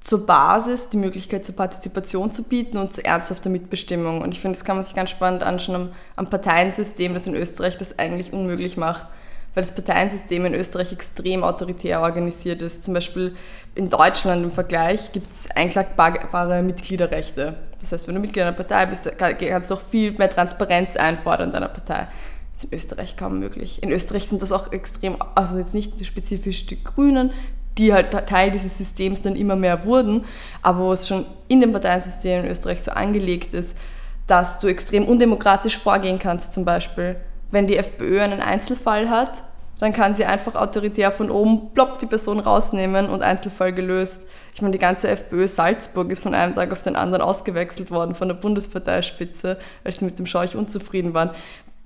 zur 0.00 0.26
Basis 0.26 0.90
die 0.90 0.96
Möglichkeit 0.96 1.44
zur 1.46 1.54
Partizipation 1.54 2.32
zu 2.32 2.48
bieten 2.48 2.76
und 2.76 2.92
zu 2.92 3.04
ernsthafter 3.04 3.48
Mitbestimmung. 3.48 4.20
Und 4.20 4.34
ich 4.34 4.40
finde, 4.40 4.58
das 4.58 4.64
kann 4.64 4.76
man 4.76 4.84
sich 4.84 4.94
ganz 4.94 5.10
spannend 5.10 5.44
anschauen 5.44 5.76
am, 5.76 5.88
am 6.16 6.26
Parteiensystem, 6.26 7.14
das 7.14 7.28
in 7.28 7.36
Österreich 7.36 7.76
das 7.76 7.98
eigentlich 7.98 8.32
unmöglich 8.32 8.76
macht 8.76 9.06
weil 9.54 9.62
das 9.62 9.74
Parteiensystem 9.74 10.46
in 10.46 10.54
Österreich 10.54 10.92
extrem 10.92 11.44
autoritär 11.44 12.00
organisiert 12.00 12.62
ist. 12.62 12.84
Zum 12.84 12.94
Beispiel 12.94 13.36
in 13.74 13.90
Deutschland 13.90 14.44
im 14.44 14.50
Vergleich 14.50 15.12
gibt 15.12 15.32
es 15.32 15.50
einklagbare 15.50 16.62
Mitgliederrechte. 16.62 17.54
Das 17.80 17.92
heißt, 17.92 18.08
wenn 18.08 18.14
du 18.14 18.20
Mitglied 18.20 18.42
einer 18.42 18.56
Partei 18.56 18.86
bist, 18.86 19.10
kannst 19.18 19.70
du 19.70 19.74
auch 19.74 19.80
viel 19.80 20.12
mehr 20.12 20.30
Transparenz 20.30 20.96
einfordern 20.96 21.48
in 21.48 21.52
deiner 21.52 21.68
Partei. 21.68 22.08
Das 22.52 22.64
ist 22.64 22.72
in 22.72 22.76
Österreich 22.76 23.16
kaum 23.16 23.38
möglich. 23.38 23.82
In 23.82 23.90
Österreich 23.90 24.26
sind 24.26 24.42
das 24.42 24.52
auch 24.52 24.72
extrem, 24.72 25.16
also 25.34 25.58
jetzt 25.58 25.74
nicht 25.74 26.04
spezifisch 26.04 26.66
die 26.66 26.82
Grünen, 26.82 27.30
die 27.78 27.92
halt 27.92 28.10
Teil 28.28 28.50
dieses 28.50 28.76
Systems 28.76 29.22
dann 29.22 29.36
immer 29.36 29.56
mehr 29.56 29.84
wurden, 29.84 30.24
aber 30.60 30.80
wo 30.80 30.92
es 30.92 31.08
schon 31.08 31.24
in 31.48 31.60
dem 31.60 31.72
Parteiensystem 31.72 32.44
in 32.44 32.50
Österreich 32.50 32.82
so 32.82 32.90
angelegt 32.90 33.54
ist, 33.54 33.76
dass 34.26 34.58
du 34.58 34.66
extrem 34.66 35.06
undemokratisch 35.06 35.78
vorgehen 35.78 36.18
kannst, 36.18 36.52
zum 36.52 36.64
Beispiel 36.64 37.16
wenn 37.52 37.68
die 37.68 37.76
FPÖ 37.76 38.20
einen 38.20 38.40
Einzelfall 38.40 39.08
hat, 39.08 39.44
dann 39.78 39.92
kann 39.92 40.14
sie 40.14 40.24
einfach 40.24 40.54
autoritär 40.54 41.10
von 41.10 41.30
oben 41.30 41.72
plopp 41.74 41.98
die 41.98 42.06
Person 42.06 42.38
rausnehmen 42.38 43.08
und 43.08 43.22
Einzelfall 43.22 43.72
gelöst. 43.72 44.22
Ich 44.54 44.62
meine, 44.62 44.72
die 44.72 44.78
ganze 44.78 45.08
FPÖ 45.08 45.48
Salzburg 45.48 46.10
ist 46.10 46.22
von 46.22 46.34
einem 46.34 46.54
Tag 46.54 46.72
auf 46.72 46.82
den 46.82 46.94
anderen 46.96 47.22
ausgewechselt 47.22 47.90
worden 47.90 48.14
von 48.14 48.28
der 48.28 48.36
Bundesparteispitze, 48.36 49.58
als 49.82 49.98
sie 49.98 50.04
mit 50.04 50.18
dem 50.18 50.26
Scheuch 50.26 50.56
unzufrieden 50.56 51.14
waren. 51.14 51.30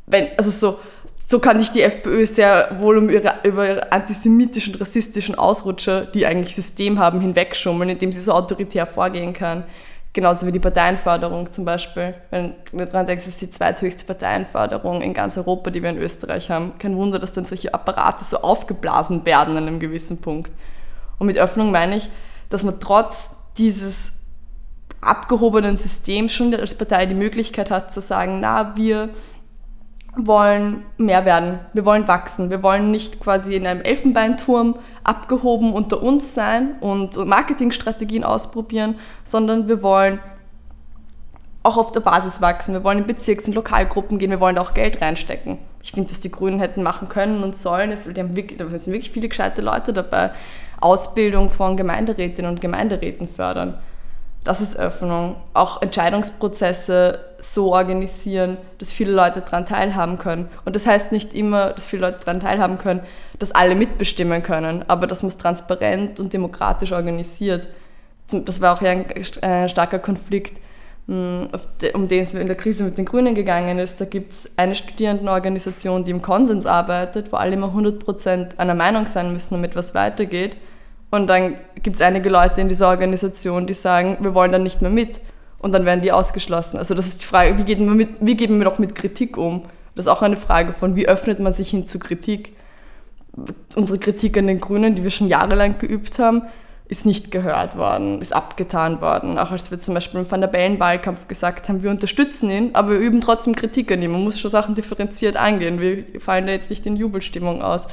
Wenn, 0.07 0.29
also 0.37 0.51
so, 0.51 0.79
so 1.27 1.39
kann 1.39 1.59
sich 1.59 1.71
die 1.71 1.83
FPÖ 1.83 2.27
sehr 2.27 2.77
wohl 2.81 2.99
um 2.99 3.09
ihre, 3.09 3.33
über 3.45 3.67
ihre 3.67 3.93
antisemitischen, 3.93 4.75
rassistischen 4.75 5.35
Ausrutscher, 5.35 6.03
die 6.03 6.27
eigentlich 6.27 6.55
System 6.55 6.99
haben, 6.99 7.21
hinwegschummeln, 7.21 7.91
indem 7.91 8.13
sie 8.13 8.21
so 8.21 8.33
autoritär 8.33 8.87
vorgehen 8.87 9.33
kann. 9.33 9.65
Genauso 10.17 10.47
wie 10.47 10.53
die 10.53 10.61
Parteienförderung 10.61 11.53
zum 11.53 11.67
Beispiel. 11.67 12.15
Wenn 12.31 12.55
du 12.73 12.87
daran 12.87 13.05
denkst, 13.05 13.25
es 13.25 13.35
ist 13.35 13.43
die 13.43 13.51
zweithöchste 13.51 14.07
Parteienförderung 14.07 15.03
in 15.03 15.13
ganz 15.13 15.37
Europa, 15.37 15.71
die 15.71 15.83
wir 15.83 15.91
in 15.91 15.99
Österreich 15.99 16.49
haben. 16.49 16.79
Kein 16.79 16.97
Wunder, 16.97 17.19
dass 17.19 17.35
dann 17.35 17.45
solche 17.45 17.75
Apparate 17.75 18.25
so 18.25 18.39
aufgeblasen 18.39 19.27
werden 19.27 19.59
an 19.59 19.65
einem 19.65 19.79
gewissen 19.79 20.23
Punkt. 20.23 20.53
Und 21.19 21.27
mit 21.27 21.37
Öffnung 21.37 21.71
meine 21.71 21.99
ich, 21.99 22.09
dass 22.49 22.63
man 22.63 22.81
trotz 22.81 23.33
dieses 23.59 24.15
abgehobenen 25.03 25.77
Systems 25.77 26.33
schon 26.33 26.55
als 26.55 26.75
Partei 26.75 27.05
die 27.05 27.15
Möglichkeit 27.15 27.71
hat 27.71 27.93
zu 27.93 28.01
sagen, 28.01 28.41
na, 28.41 28.75
wir 28.75 29.11
wollen 30.17 30.85
mehr 30.97 31.25
werden. 31.25 31.59
Wir 31.73 31.85
wollen 31.85 32.09
wachsen. 32.09 32.51
Wir 32.51 32.63
wollen 32.63 32.91
nicht 32.91 33.21
quasi 33.21 33.55
in 33.55 33.67
einem 33.67 33.83
Elfenbeinturm 33.83 34.77
abgehoben 35.05 35.73
unter 35.73 36.03
uns 36.03 36.35
sein 36.35 36.77
und 36.81 37.17
Marketingstrategien 37.17 38.25
ausprobieren, 38.25 38.97
sondern 39.25 39.69
wir 39.69 39.83
wollen 39.83 40.19
auch 41.63 41.77
auf 41.77 41.93
der 41.93 42.01
Basis 42.01 42.41
wachsen. 42.41 42.73
Wir 42.73 42.85
wollen 42.85 42.99
in 42.99 43.07
Bezirks- 43.07 43.47
und 43.47 43.55
Lokalgruppen 43.55 44.19
gehen. 44.19 44.31
Wir 44.31 44.41
wollen 44.41 44.57
da 44.57 44.63
auch 44.63 44.73
Geld 44.73 45.03
reinstecken. 45.03 45.59
Ich 45.83 45.93
finde, 45.93 46.09
dass 46.09 46.21
die 46.21 46.31
Grünen 46.31 46.61
hätten 46.61 46.83
machen 46.83 47.09
können 47.09 47.43
und 47.43 47.57
sollen. 47.57 47.93
Es, 47.93 48.07
haben 48.07 48.37
wirklich, 48.37 48.59
sind 48.59 48.93
wirklich 48.93 49.11
viele 49.11 49.29
gescheite 49.29 49.63
Leute 49.63 49.93
dabei. 49.93 50.31
Ausbildung 50.81 51.49
von 51.49 51.77
Gemeinderätinnen 51.77 52.51
und 52.51 52.61
Gemeinderäten 52.61 53.27
fördern. 53.29 53.75
Das 54.45 54.61
ist 54.61 54.79
Öffnung. 54.79 55.37
Auch 55.55 55.83
Entscheidungsprozesse 55.83 57.19
so 57.39 57.73
organisieren, 57.75 58.57
dass 58.79 58.93
viele 58.93 59.13
Leute 59.13 59.41
daran 59.41 59.67
teilhaben 59.67 60.19
können. 60.19 60.49
Und 60.65 60.77
das 60.77 60.87
heißt 60.87 61.13
nicht 61.13 61.35
immer, 61.35 61.71
dass 61.71 61.87
viele 61.87 62.03
Leute 62.03 62.21
daran 62.25 62.41
teilhaben 62.41 62.79
können, 62.79 63.01
dass 63.39 63.53
alle 63.53 63.75
mitbestimmen 63.75 64.43
können, 64.43 64.85
aber 64.89 65.07
dass 65.07 65.23
man 65.23 65.29
es 65.29 65.39
transparent 65.39 66.21
und 66.21 66.33
demokratisch 66.33 66.93
organisiert. 66.93 67.67
Das 68.31 68.61
war 68.61 68.75
auch 68.75 68.83
ein 68.83 69.09
äh, 69.11 69.69
starker 69.69 69.99
Konflikt, 69.99 70.61
hm, 71.07 71.49
um 71.95 72.09
den 72.09 72.23
es 72.23 72.35
in 72.35 72.47
der 72.47 72.57
Krise 72.57 72.85
mit 72.85 72.99
den 72.99 73.05
Grünen 73.05 73.35
gegangen 73.35 73.79
ist. 73.79 74.01
Da 74.01 74.05
gibt 74.05 74.33
es 74.33 74.51
eine 74.57 74.75
Studierendenorganisation, 74.75 76.05
die 76.05 76.11
im 76.11 76.23
Konsens 76.23 76.67
arbeitet, 76.67 77.33
wo 77.33 77.37
alle 77.37 77.55
immer 77.55 77.69
100% 77.69 78.59
einer 78.59 78.75
Meinung 78.75 79.07
sein 79.07 79.33
müssen, 79.33 79.55
damit 79.55 79.77
was 79.77 79.95
weitergeht. 79.95 80.57
Und 81.11 81.29
dann 81.29 81.57
gibt 81.83 81.97
es 81.97 82.03
einige 82.03 82.29
Leute 82.29 82.61
in 82.61 82.69
dieser 82.69 82.89
Organisation, 82.89 83.67
die 83.67 83.75
sagen, 83.75 84.17
wir 84.21 84.35
wollen 84.35 84.51
dann 84.51 84.65
nicht 84.65 84.83
mehr 84.83 84.91
mit. 84.91 85.21
Und 85.59 85.73
dann 85.73 85.85
werden 85.85 86.03
die 86.03 86.13
ausgeschlossen. 86.13 86.79
Also 86.79 86.95
das 86.95 87.07
ist 87.07 87.23
die 87.23 87.27
Frage, 87.27 87.59
wie, 87.59 87.65
geht 87.65 87.81
man 87.81 87.97
mit, 87.97 88.11
wie 88.21 88.37
gehen 88.37 88.59
wir 88.59 88.65
noch 88.65 88.79
mit 88.79 88.95
Kritik 88.95 89.37
um? 89.37 89.65
Das 89.95 90.07
ist 90.07 90.13
auch 90.13 90.23
eine 90.23 90.37
Frage 90.37 90.73
von, 90.73 90.97
wie 90.97 91.09
öffnet 91.09 91.41
man 91.41 91.53
sich 91.53 91.71
hin 91.71 91.87
zu 91.87 91.99
Kritik? 91.99 92.55
Unsere 93.75 93.99
Kritik 93.99 94.37
an 94.37 94.47
den 94.47 94.61
Grünen, 94.61 94.95
die 94.95 95.03
wir 95.03 95.11
schon 95.11 95.29
jahrelang 95.29 95.79
geübt 95.79 96.19
haben, 96.19 96.43
ist 96.89 97.05
nicht 97.05 97.31
gehört 97.31 97.77
worden, 97.77 98.21
ist 98.21 98.35
abgetan 98.35 99.01
worden. 99.01 99.39
Auch 99.39 99.51
als 99.51 99.71
wir 99.71 99.79
zum 99.79 99.95
Beispiel 99.95 100.21
im 100.21 100.31
Van 100.31 100.41
der 100.41 100.49
Bellen-Wahlkampf 100.49 101.27
gesagt 101.27 101.69
haben, 101.69 101.83
wir 101.83 101.91
unterstützen 101.91 102.49
ihn, 102.49 102.71
aber 102.75 102.93
wir 102.93 102.99
üben 102.99 103.21
trotzdem 103.21 103.57
Kritik 103.57 103.91
an 103.91 104.03
ihm. 104.03 104.13
Man 104.13 104.23
muss 104.23 104.39
schon 104.39 104.51
Sachen 104.51 104.75
differenziert 104.75 105.37
angehen. 105.37 105.81
Wir 105.81 106.21
fallen 106.21 106.47
da 106.47 106.53
jetzt 106.53 106.71
nicht 106.71 106.87
in 106.87 106.97
Jubelstimmung 106.97 107.63
aus 107.63 107.89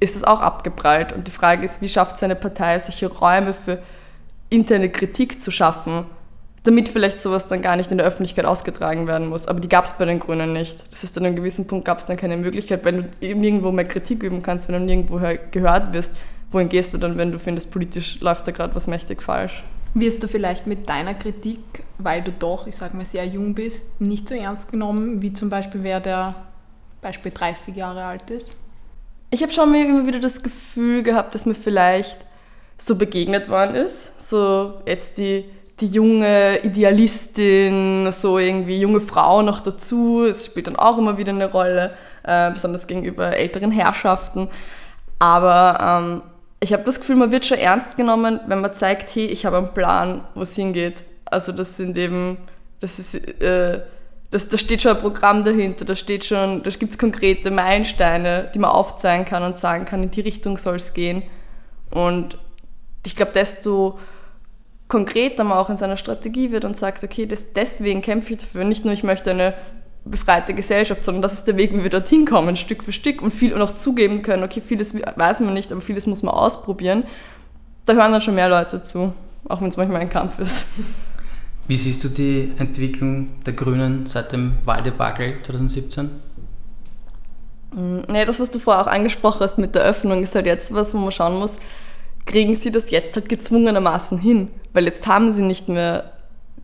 ist 0.00 0.16
es 0.16 0.24
auch 0.24 0.40
abgeprallt. 0.40 1.12
Und 1.12 1.26
die 1.26 1.32
Frage 1.32 1.64
ist, 1.64 1.80
wie 1.80 1.88
schafft 1.88 2.18
seine 2.18 2.36
Partei 2.36 2.78
solche 2.78 3.06
Räume 3.06 3.54
für 3.54 3.78
interne 4.50 4.90
Kritik 4.90 5.40
zu 5.40 5.50
schaffen, 5.50 6.06
damit 6.64 6.88
vielleicht 6.88 7.20
sowas 7.20 7.46
dann 7.46 7.62
gar 7.62 7.76
nicht 7.76 7.90
in 7.92 7.98
der 7.98 8.06
Öffentlichkeit 8.06 8.44
ausgetragen 8.44 9.06
werden 9.06 9.28
muss. 9.28 9.46
Aber 9.46 9.60
die 9.60 9.68
gab 9.68 9.84
es 9.84 9.92
bei 9.92 10.04
den 10.04 10.18
Grünen 10.18 10.52
nicht. 10.52 10.84
Das 10.90 11.02
heißt, 11.02 11.16
an 11.18 11.26
einem 11.26 11.36
gewissen 11.36 11.66
Punkt 11.66 11.84
gab 11.84 11.98
es 11.98 12.06
dann 12.06 12.16
keine 12.16 12.36
Möglichkeit, 12.36 12.84
wenn 12.84 13.10
du 13.20 13.34
nirgendwo 13.34 13.70
mehr 13.70 13.84
Kritik 13.84 14.22
üben 14.22 14.42
kannst, 14.42 14.68
wenn 14.68 14.74
du 14.74 14.80
nirgendwo 14.80 15.20
gehört 15.50 15.92
wirst, 15.92 16.14
wohin 16.50 16.68
gehst 16.68 16.92
du 16.92 16.98
dann, 16.98 17.16
wenn 17.16 17.30
du 17.32 17.38
findest, 17.38 17.70
politisch 17.70 18.20
läuft 18.20 18.46
da 18.48 18.52
gerade 18.52 18.74
was 18.74 18.86
mächtig 18.86 19.22
falsch? 19.22 19.62
Wirst 19.94 20.22
du 20.22 20.28
vielleicht 20.28 20.66
mit 20.66 20.88
deiner 20.88 21.14
Kritik, 21.14 21.60
weil 21.98 22.22
du 22.22 22.32
doch, 22.32 22.66
ich 22.66 22.74
sage 22.74 22.96
mal, 22.96 23.06
sehr 23.06 23.24
jung 23.26 23.54
bist, 23.54 24.00
nicht 24.00 24.28
so 24.28 24.34
ernst 24.34 24.70
genommen, 24.70 25.22
wie 25.22 25.32
zum 25.32 25.50
Beispiel 25.50 25.84
wer 25.84 26.00
der 26.00 26.34
Beispiel 27.00 27.30
30 27.32 27.76
Jahre 27.76 28.04
alt 28.04 28.30
ist? 28.30 28.56
ich 29.34 29.42
habe 29.42 29.52
schon 29.52 29.74
immer 29.74 30.06
wieder 30.06 30.20
das 30.20 30.42
Gefühl 30.42 31.02
gehabt, 31.02 31.34
dass 31.34 31.44
mir 31.44 31.54
vielleicht 31.54 32.18
so 32.78 32.96
begegnet 32.96 33.48
worden 33.48 33.74
ist. 33.74 34.28
So 34.28 34.80
jetzt 34.86 35.18
die, 35.18 35.44
die 35.80 35.88
junge 35.88 36.60
Idealistin, 36.62 38.12
so 38.12 38.38
irgendwie 38.38 38.80
junge 38.80 39.00
Frau 39.00 39.42
noch 39.42 39.60
dazu. 39.60 40.24
Es 40.24 40.46
spielt 40.46 40.68
dann 40.68 40.76
auch 40.76 40.98
immer 40.98 41.18
wieder 41.18 41.32
eine 41.32 41.50
Rolle, 41.50 41.94
äh, 42.22 42.50
besonders 42.50 42.86
gegenüber 42.86 43.36
älteren 43.36 43.72
Herrschaften. 43.72 44.48
Aber 45.18 46.02
ähm, 46.02 46.22
ich 46.60 46.72
habe 46.72 46.84
das 46.84 47.00
Gefühl, 47.00 47.16
man 47.16 47.30
wird 47.30 47.44
schon 47.44 47.58
ernst 47.58 47.96
genommen, 47.96 48.40
wenn 48.46 48.60
man 48.60 48.72
zeigt, 48.72 49.14
hey, 49.14 49.26
ich 49.26 49.46
habe 49.46 49.56
einen 49.56 49.74
Plan, 49.74 50.22
wo 50.34 50.42
es 50.42 50.54
hingeht. 50.54 51.02
Also 51.24 51.52
das 51.52 51.76
sind 51.76 51.98
eben, 51.98 52.38
das 52.80 52.98
ist 52.98 53.14
äh, 53.42 53.80
das, 54.34 54.48
da 54.48 54.58
steht 54.58 54.82
schon 54.82 54.96
ein 54.96 55.00
Programm 55.00 55.44
dahinter, 55.44 55.84
da 55.84 55.94
steht 55.94 56.24
schon, 56.24 56.64
da 56.64 56.70
gibt 56.70 56.90
es 56.90 56.98
konkrete 56.98 57.52
Meilensteine, 57.52 58.50
die 58.52 58.58
man 58.58 58.70
aufzeigen 58.70 59.24
kann 59.24 59.44
und 59.44 59.56
sagen 59.56 59.84
kann, 59.84 60.02
in 60.02 60.10
die 60.10 60.22
Richtung 60.22 60.58
soll 60.58 60.74
es 60.74 60.92
gehen. 60.92 61.22
Und 61.92 62.36
ich 63.06 63.14
glaube, 63.14 63.30
desto 63.30 63.96
konkreter 64.88 65.44
man 65.44 65.58
auch 65.58 65.70
in 65.70 65.76
seiner 65.76 65.96
Strategie 65.96 66.50
wird 66.50 66.64
und 66.64 66.76
sagt, 66.76 67.02
okay, 67.04 67.26
das, 67.26 67.52
deswegen 67.52 68.02
kämpfe 68.02 68.32
ich 68.32 68.40
dafür. 68.40 68.64
Nicht 68.64 68.84
nur, 68.84 68.94
ich 68.94 69.02
möchte 69.02 69.30
eine 69.30 69.54
befreite 70.04 70.52
Gesellschaft, 70.54 71.02
sondern 71.02 71.22
das 71.22 71.32
ist 71.32 71.44
der 71.44 71.56
Weg, 71.56 71.74
wie 71.74 71.82
wir 71.82 71.90
dorthin 71.90 72.26
kommen, 72.26 72.56
Stück 72.56 72.82
für 72.82 72.92
Stück 72.92 73.22
und 73.22 73.30
viel 73.30 73.54
und 73.54 73.62
auch 73.62 73.74
zugeben 73.74 74.22
können, 74.22 74.42
okay, 74.42 74.60
vieles 74.60 74.94
weiß 74.94 75.40
man 75.40 75.54
nicht, 75.54 75.72
aber 75.72 75.80
vieles 75.80 76.06
muss 76.06 76.22
man 76.22 76.34
ausprobieren. 76.34 77.04
Da 77.86 77.94
hören 77.94 78.12
dann 78.12 78.20
schon 78.20 78.34
mehr 78.34 78.48
Leute 78.48 78.82
zu, 78.82 79.14
auch 79.48 79.60
wenn 79.60 79.68
es 79.68 79.76
manchmal 79.76 80.02
ein 80.02 80.10
Kampf 80.10 80.38
ist. 80.38 80.66
Wie 81.66 81.76
siehst 81.76 82.04
du 82.04 82.08
die 82.08 82.52
Entwicklung 82.58 83.42
der 83.44 83.54
Grünen 83.54 84.04
seit 84.04 84.32
dem 84.32 84.54
Wahldebakel 84.66 85.42
2017? 85.42 86.10
Nee, 87.74 88.24
das, 88.26 88.38
was 88.38 88.50
du 88.50 88.58
vorher 88.58 88.82
auch 88.82 88.86
angesprochen 88.86 89.40
hast 89.40 89.56
mit 89.56 89.74
der 89.74 89.82
Öffnung, 89.82 90.22
ist 90.22 90.34
halt 90.34 90.46
jetzt 90.46 90.74
was, 90.74 90.92
wo 90.94 90.98
man 90.98 91.10
schauen 91.10 91.38
muss, 91.38 91.56
kriegen 92.26 92.56
sie 92.56 92.70
das 92.70 92.90
jetzt 92.90 93.16
halt 93.16 93.28
gezwungenermaßen 93.28 94.18
hin? 94.18 94.48
Weil 94.72 94.84
jetzt 94.84 95.06
haben 95.06 95.32
sie 95.32 95.42
nicht 95.42 95.68
mehr 95.68 96.12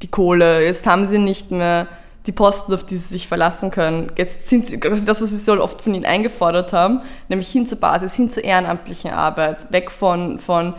die 0.03 0.09
Kohle, 0.09 0.65
jetzt 0.65 0.87
haben 0.87 1.07
sie 1.07 1.19
nicht 1.19 1.51
mehr 1.51 1.89
die 2.27 2.33
Posten, 2.33 2.75
auf 2.75 2.85
die 2.85 2.97
sie 2.97 3.09
sich 3.09 3.29
verlassen 3.29 3.71
können. 3.71 4.13
Jetzt 4.17 4.49
sind 4.49 4.67
sie, 4.67 4.79
das 4.79 4.99
ist 4.99 5.09
das, 5.09 5.23
was 5.23 5.31
wir 5.31 5.39
so 5.39 5.61
oft 5.63 5.81
von 5.81 5.95
ihnen 5.95 6.05
eingefordert 6.05 6.73
haben, 6.73 7.01
nämlich 7.29 7.49
hin 7.49 7.67
zur 7.67 7.81
Basis, 7.81 8.15
hin 8.15 8.31
zur 8.31 8.45
ehrenamtlichen 8.45 9.11
Arbeit, 9.11 9.73
weg 9.73 9.91
von, 9.91 10.39
von 10.39 10.75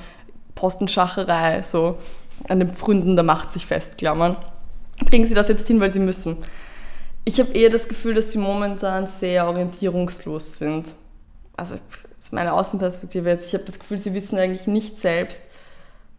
Postenschacherei, 0.55 1.63
so 1.63 1.97
an 2.47 2.59
den 2.59 2.73
Pfründen 2.73 3.15
der 3.15 3.23
Macht 3.23 3.51
sich 3.51 3.65
festklammern. 3.65 4.35
Kriegen 5.09 5.25
sie 5.25 5.33
das 5.33 5.47
jetzt 5.47 5.67
hin, 5.67 5.79
weil 5.79 5.91
sie 5.91 5.99
müssen. 5.99 6.37
Ich 7.25 7.39
habe 7.39 7.51
eher 7.53 7.69
das 7.69 7.87
Gefühl, 7.87 8.13
dass 8.13 8.31
sie 8.31 8.39
momentan 8.39 9.07
sehr 9.07 9.47
orientierungslos 9.47 10.57
sind. 10.57 10.91
Also 11.55 11.75
ist 12.23 12.33
meine 12.33 12.53
Außenperspektive 12.53 13.29
jetzt. 13.29 13.47
Ich 13.47 13.53
habe 13.53 13.65
das 13.65 13.79
Gefühl, 13.79 13.97
sie 13.97 14.13
wissen 14.13 14.37
eigentlich 14.37 14.67
nicht 14.67 14.99
selbst, 14.99 15.43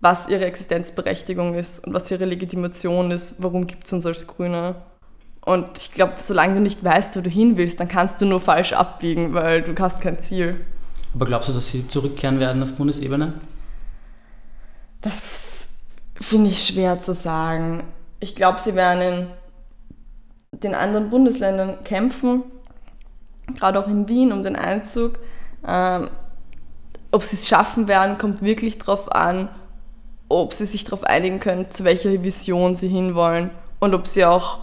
was 0.00 0.28
ihre 0.28 0.44
Existenzberechtigung 0.46 1.54
ist 1.54 1.86
und 1.86 1.94
was 1.94 2.10
ihre 2.10 2.24
Legitimation 2.24 3.10
ist. 3.10 3.36
Warum 3.38 3.66
gibt 3.66 3.86
es 3.86 3.92
uns 3.92 4.04
als 4.04 4.26
Grüne? 4.26 4.74
Und 5.44 5.78
ich 5.78 5.92
glaube, 5.92 6.14
solange 6.18 6.54
du 6.54 6.60
nicht 6.60 6.82
weißt, 6.82 7.16
wo 7.16 7.20
du 7.20 7.30
hin 7.30 7.56
willst, 7.56 7.80
dann 7.80 7.88
kannst 7.88 8.20
du 8.20 8.26
nur 8.26 8.40
falsch 8.40 8.72
abbiegen, 8.72 9.34
weil 9.34 9.62
du 9.62 9.74
hast 9.80 10.00
kein 10.00 10.18
Ziel. 10.18 10.64
Aber 11.14 11.26
glaubst 11.26 11.48
du, 11.48 11.52
dass 11.52 11.68
sie 11.68 11.86
zurückkehren 11.86 12.40
werden 12.40 12.62
auf 12.62 12.72
Bundesebene? 12.72 13.34
Das 15.02 15.52
Finde 16.22 16.50
ich 16.50 16.64
schwer 16.64 17.00
zu 17.00 17.14
sagen. 17.14 17.84
Ich 18.20 18.34
glaube, 18.34 18.60
sie 18.60 18.74
werden 18.74 19.28
in 20.52 20.60
den 20.60 20.74
anderen 20.74 21.10
Bundesländern 21.10 21.82
kämpfen, 21.82 22.44
gerade 23.56 23.78
auch 23.80 23.88
in 23.88 24.08
Wien 24.08 24.32
um 24.32 24.42
den 24.42 24.54
Einzug. 24.54 25.18
Ähm, 25.66 26.08
ob 27.10 27.22
sie 27.22 27.36
es 27.36 27.46
schaffen 27.46 27.88
werden, 27.88 28.18
kommt 28.18 28.42
wirklich 28.42 28.78
darauf 28.78 29.12
an, 29.12 29.48
ob 30.28 30.54
sie 30.54 30.66
sich 30.66 30.84
darauf 30.84 31.04
einigen 31.04 31.40
können, 31.40 31.70
zu 31.70 31.84
welcher 31.84 32.10
Vision 32.24 32.74
sie 32.74 32.88
hinwollen 32.88 33.50
und 33.80 33.94
ob 33.94 34.06
sie 34.06 34.24
auch, 34.24 34.60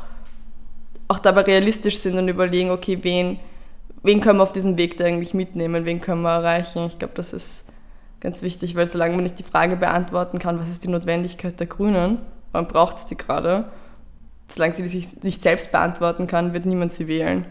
auch 1.08 1.20
dabei 1.20 1.42
realistisch 1.42 2.00
sind 2.00 2.18
und 2.18 2.28
überlegen, 2.28 2.72
okay, 2.72 2.98
wen, 3.04 3.40
wen 4.02 4.20
können 4.20 4.40
wir 4.40 4.44
auf 4.44 4.52
diesem 4.52 4.78
Weg 4.78 4.98
da 4.98 5.06
eigentlich 5.06 5.34
mitnehmen, 5.34 5.86
wen 5.86 6.02
können 6.02 6.24
wir 6.24 6.32
erreichen. 6.32 6.88
Ich 6.88 6.98
glaube, 6.98 7.14
das 7.16 7.34
ist 7.34 7.66
ganz 8.20 8.42
wichtig, 8.42 8.76
weil 8.76 8.88
solange 8.88 9.16
man 9.16 9.24
nicht 9.24 9.38
die 9.38 9.44
Frage 9.44 9.76
beantworten 9.76 10.40
kann, 10.40 10.60
was 10.60 10.70
ist 10.70 10.84
die 10.84 10.90
Notwendigkeit 10.90 11.60
der 11.60 11.68
Grünen, 11.68 12.18
wann 12.52 12.68
braucht 12.68 12.98
es 12.98 13.06
die 13.06 13.16
gerade, 13.16 13.66
solange 14.50 14.74
sie 14.74 14.88
sich 14.88 15.22
nicht 15.22 15.42
selbst 15.42 15.72
beantworten 15.72 16.26
kann, 16.26 16.54
wird 16.54 16.66
niemand 16.66 16.92
sie 16.92 17.08
wählen. 17.08 17.46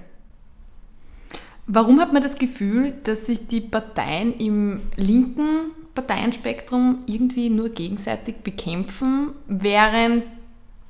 Warum 1.70 2.00
hat 2.00 2.14
man 2.14 2.22
das 2.22 2.36
Gefühl, 2.36 2.94
dass 3.04 3.26
sich 3.26 3.46
die 3.46 3.60
Parteien 3.60 4.34
im 4.38 4.80
linken 4.96 5.72
Parteienspektrum 5.94 7.00
irgendwie 7.06 7.50
nur 7.50 7.68
gegenseitig 7.68 8.36
bekämpfen, 8.36 9.32
während 9.46 10.24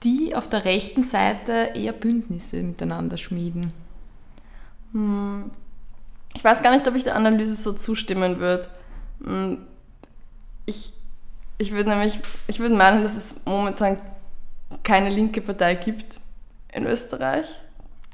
die 0.05 0.37
auf 0.37 0.49
der 0.49 0.65
rechten 0.65 1.03
Seite 1.03 1.71
eher 1.75 1.93
Bündnisse 1.93 2.63
miteinander 2.63 3.17
schmieden? 3.17 3.73
Hm. 4.93 5.51
Ich 6.37 6.45
weiß 6.45 6.63
gar 6.63 6.71
nicht, 6.71 6.87
ob 6.87 6.95
ich 6.95 7.03
der 7.03 7.17
Analyse 7.17 7.57
so 7.57 7.73
zustimmen 7.73 8.39
würde. 8.39 8.69
Hm, 9.25 9.59
ich, 10.65 10.93
ich 11.59 11.73
würde 11.73 11.91
nämlich, 11.91 12.21
ich 12.47 12.61
würde 12.61 12.77
meinen, 12.77 13.03
dass 13.03 13.17
es 13.17 13.41
momentan 13.47 13.99
keine 14.85 15.11
linke 15.11 15.41
Partei 15.41 15.75
gibt 15.75 16.21
in 16.73 16.87
Österreich, 16.87 17.47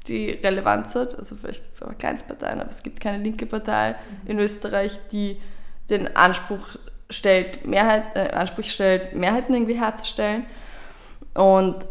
die 0.07 0.31
Relevanz 0.31 0.95
hat. 0.95 1.17
Also 1.17 1.35
vielleicht 1.35 1.63
Kleinstparteien, 1.97 2.59
aber 2.59 2.69
es 2.69 2.83
gibt 2.83 2.99
keine 2.99 3.23
linke 3.23 3.45
Partei 3.45 3.95
in 4.25 4.39
Österreich, 4.39 4.99
die 5.11 5.41
den 5.89 6.15
Anspruch 6.15 6.77
stellt, 7.09 7.65
Mehrheit, 7.65 8.03
äh, 8.15 8.31
Anspruch 8.31 8.65
stellt, 8.65 9.15
Mehrheiten 9.15 9.53
irgendwie 9.53 9.79
herzustellen. 9.79 10.45
Und 11.33 11.85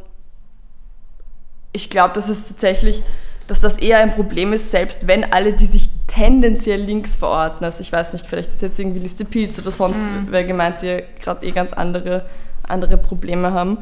ich 1.72 1.90
glaube, 1.90 2.14
dass 2.14 2.28
es 2.28 2.48
tatsächlich 2.48 3.02
dass 3.46 3.60
das 3.60 3.76
eher 3.78 3.98
ein 3.98 4.14
Problem 4.14 4.52
ist, 4.52 4.70
selbst 4.70 5.06
wenn 5.06 5.32
alle, 5.32 5.52
die 5.52 5.66
sich 5.66 5.88
tendenziell 6.06 6.80
links 6.80 7.16
verorten, 7.16 7.64
also 7.64 7.82
ich 7.82 7.92
weiß 7.92 8.12
nicht, 8.14 8.26
vielleicht 8.26 8.48
ist 8.48 8.62
jetzt 8.62 8.78
irgendwie 8.78 9.00
Liste 9.00 9.24
Pilz 9.24 9.58
oder 9.58 9.70
sonst 9.70 10.02
mhm. 10.02 10.28
wer 10.30 10.44
gemeint, 10.44 10.82
die 10.82 11.02
gerade 11.20 11.44
eh 11.44 11.50
ganz 11.50 11.72
andere, 11.72 12.24
andere 12.62 12.96
Probleme 12.96 13.52
haben, 13.52 13.78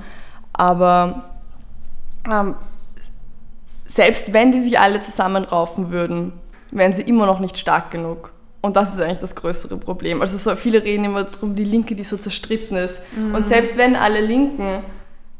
aber 0.52 1.24
ähm, 2.30 2.56
selbst 3.94 4.32
wenn 4.32 4.52
die 4.52 4.60
sich 4.60 4.78
alle 4.78 5.00
zusammenraufen 5.00 5.90
würden, 5.90 6.32
wären 6.70 6.94
sie 6.94 7.02
immer 7.02 7.26
noch 7.26 7.40
nicht 7.40 7.58
stark 7.58 7.90
genug. 7.90 8.32
Und 8.62 8.76
das 8.76 8.94
ist 8.94 9.00
eigentlich 9.00 9.18
das 9.18 9.34
größere 9.34 9.76
Problem. 9.76 10.22
Also 10.22 10.38
so 10.38 10.56
viele 10.56 10.82
reden 10.82 11.04
immer 11.04 11.24
darum, 11.24 11.54
die 11.54 11.64
Linke, 11.64 11.94
die 11.94 12.04
so 12.04 12.16
zerstritten 12.16 12.76
ist. 12.76 13.00
Mhm. 13.14 13.34
Und 13.34 13.44
selbst 13.44 13.76
wenn 13.76 13.96
alle 13.96 14.20
Linken 14.20 14.82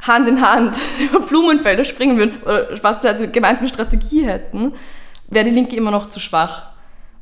Hand 0.00 0.28
in 0.28 0.42
Hand 0.42 0.76
über 1.00 1.20
Blumenfelder 1.20 1.84
springen 1.84 2.18
würden 2.18 2.42
oder 2.42 2.68
was 2.82 3.02
eine 3.04 3.30
gemeinsame 3.30 3.68
Strategie 3.68 4.26
hätten, 4.26 4.74
wäre 5.28 5.46
die 5.46 5.52
Linke 5.52 5.76
immer 5.76 5.90
noch 5.90 6.08
zu 6.08 6.20
schwach. 6.20 6.72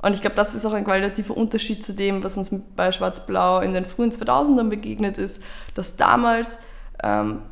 Und 0.02 0.14
ich 0.14 0.22
glaube, 0.22 0.34
das 0.34 0.54
ist 0.54 0.64
auch 0.64 0.72
ein 0.72 0.84
qualitativer 0.84 1.37
Unterschied 1.37 1.84
zu 1.84 1.92
dem, 1.92 2.25
was 2.25 2.38
uns 2.38 2.50
bei 2.75 2.90
Schwarz-Blau 2.90 3.60
in 3.60 3.75
den 3.75 3.84
frühen 3.84 4.10
2000ern 4.10 4.70
begegnet 4.70 5.18
ist, 5.18 5.42
dass 5.75 5.96
damals 5.96 6.58
ähm, 7.04 7.42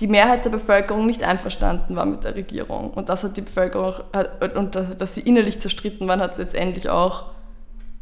die 0.00 0.08
Mehrheit 0.08 0.44
der 0.44 0.50
Bevölkerung 0.50 1.06
nicht 1.06 1.22
einverstanden 1.22 1.94
war 1.94 2.04
mit 2.04 2.24
der 2.24 2.34
Regierung. 2.34 2.90
Und 2.90 3.08
das 3.08 3.22
hat 3.22 3.36
die 3.36 3.42
Bevölkerung, 3.42 3.94
und 4.56 4.76
dass 4.98 5.14
sie 5.14 5.20
innerlich 5.20 5.60
zerstritten 5.60 6.08
waren, 6.08 6.20
hat 6.20 6.36
letztendlich 6.36 6.88
auch 6.88 7.26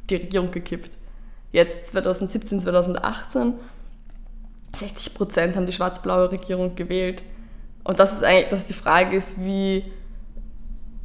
die 0.08 0.16
Regierung 0.16 0.50
gekippt. 0.50 0.96
Jetzt 1.52 1.88
2017, 1.88 2.61
2018, 2.61 3.54
60 4.75 5.14
Prozent 5.14 5.56
haben 5.56 5.66
die 5.66 5.72
schwarz-blaue 5.72 6.32
Regierung 6.32 6.75
gewählt. 6.75 7.22
Und 7.84 8.00
das 8.00 8.12
ist 8.12 8.25
eigentlich, 8.25 8.49
dass 8.49 8.66
die 8.66 8.72
Frage 8.72 9.16
ist, 9.16 9.44
wie, 9.44 9.84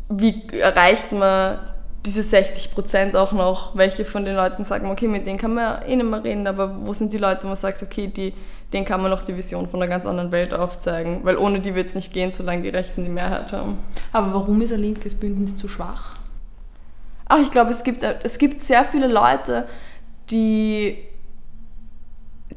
wie 0.10 0.48
erreicht 0.58 1.12
man 1.12 1.60
diese 2.06 2.24
60 2.24 2.74
Prozent 2.74 3.16
auch 3.18 3.34
noch? 3.34 3.76
Welche 3.76 4.06
von 4.06 4.24
den 4.24 4.36
Leuten 4.36 4.64
sagen, 4.64 4.90
okay, 4.90 5.10
mit 5.10 5.28
denen 5.28 5.38
kann 5.38 5.54
man 5.54 5.82
eh 5.82 5.98
nicht 5.98 6.10
mehr 6.10 6.24
reden, 6.24 6.48
aber 6.48 6.74
wo 6.86 6.94
sind 6.94 7.12
die 7.12 7.18
Leute, 7.18 7.44
wo 7.44 7.48
man 7.48 7.58
sagt, 7.58 7.84
okay, 7.84 8.08
die, 8.08 8.34
denen 8.74 8.86
kann 8.86 9.02
man 9.02 9.12
noch 9.12 9.24
die 9.24 9.36
Vision 9.36 9.68
von 9.68 9.82
einer 9.82 9.90
ganz 9.90 10.06
anderen 10.06 10.32
Welt 10.32 10.54
aufzeigen? 10.54 11.22
Weil 11.24 11.38
ohne 11.38 11.62
die 11.62 11.74
wird 11.74 11.88
es 11.88 11.96
nicht 11.96 12.12
gehen, 12.12 12.32
solange 12.32 12.64
die 12.64 12.70
Rechten 12.70 13.04
die 13.04 13.10
Mehrheit 13.10 13.54
haben. 13.54 13.80
Aber 14.12 14.34
warum 14.34 14.62
ist 14.62 14.74
ein 14.74 14.80
linkes 14.80 15.16
Bündnis 15.16 15.56
zu 15.56 15.70
schwach? 15.70 16.18
Ach, 17.30 17.40
ich 17.40 17.52
glaube, 17.52 17.72
es 17.72 17.84
gibt, 17.84 18.04
es 18.04 18.38
gibt 18.38 18.62
sehr 18.62 18.84
viele 18.84 19.08
Leute, 19.08 19.68
die, 20.30 20.98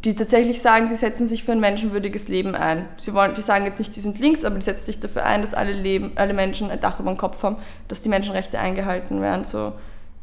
die 0.05 0.15
tatsächlich 0.15 0.61
sagen, 0.61 0.89
sie 0.89 0.97
setzen 0.97 1.27
sich 1.27 1.45
für 1.45 1.53
ein 1.53 1.61
menschenwürdiges 1.61 2.29
Leben 2.29 2.55
ein. 2.55 2.89
Sie 2.97 3.15
wollen, 3.15 3.35
die 3.35 3.43
sagen 3.43 3.65
jetzt 3.67 3.79
nicht, 3.79 3.95
sie 3.95 4.01
sind 4.01 4.19
links, 4.19 4.45
aber 4.45 4.57
die 4.57 4.65
setzen 4.65 4.87
sich 4.87 5.01
dafür 5.01 5.25
ein, 5.25 5.43
dass 5.43 5.55
alle, 5.55 5.73
Leben, 5.73 6.13
alle 6.17 6.35
Menschen 6.35 6.71
ein 6.71 6.81
Dach 6.81 6.99
über 6.99 7.13
dem 7.13 7.19
Kopf 7.19 7.43
haben, 7.43 7.57
dass 7.89 8.03
die 8.03 8.09
Menschenrechte 8.09 8.59
eingehalten 8.59 9.21
werden, 9.21 9.45
so, 9.45 9.75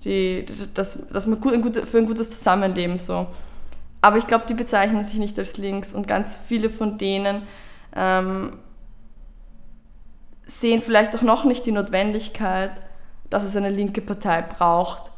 die, 0.03 0.45
dass, 0.73 1.07
dass 1.07 1.27
man 1.27 1.39
gut, 1.41 1.77
für 1.77 1.97
ein 1.97 2.05
gutes 2.05 2.29
Zusammenleben 2.29 2.99
so. 2.99 3.27
Aber 4.01 4.17
ich 4.17 4.27
glaube, 4.27 4.45
die 4.47 4.53
bezeichnen 4.53 5.03
sich 5.03 5.17
nicht 5.17 5.37
als 5.39 5.57
links 5.57 5.93
und 5.93 6.07
ganz 6.07 6.37
viele 6.37 6.69
von 6.69 6.97
denen 6.97 7.47
ähm, 7.95 8.51
sehen 10.45 10.81
vielleicht 10.81 11.15
auch 11.15 11.21
noch 11.21 11.43
nicht 11.45 11.65
die 11.65 11.71
Notwendigkeit, 11.71 12.71
dass 13.29 13.43
es 13.43 13.55
eine 13.55 13.69
linke 13.69 14.01
Partei 14.01 14.41
braucht. 14.41 15.11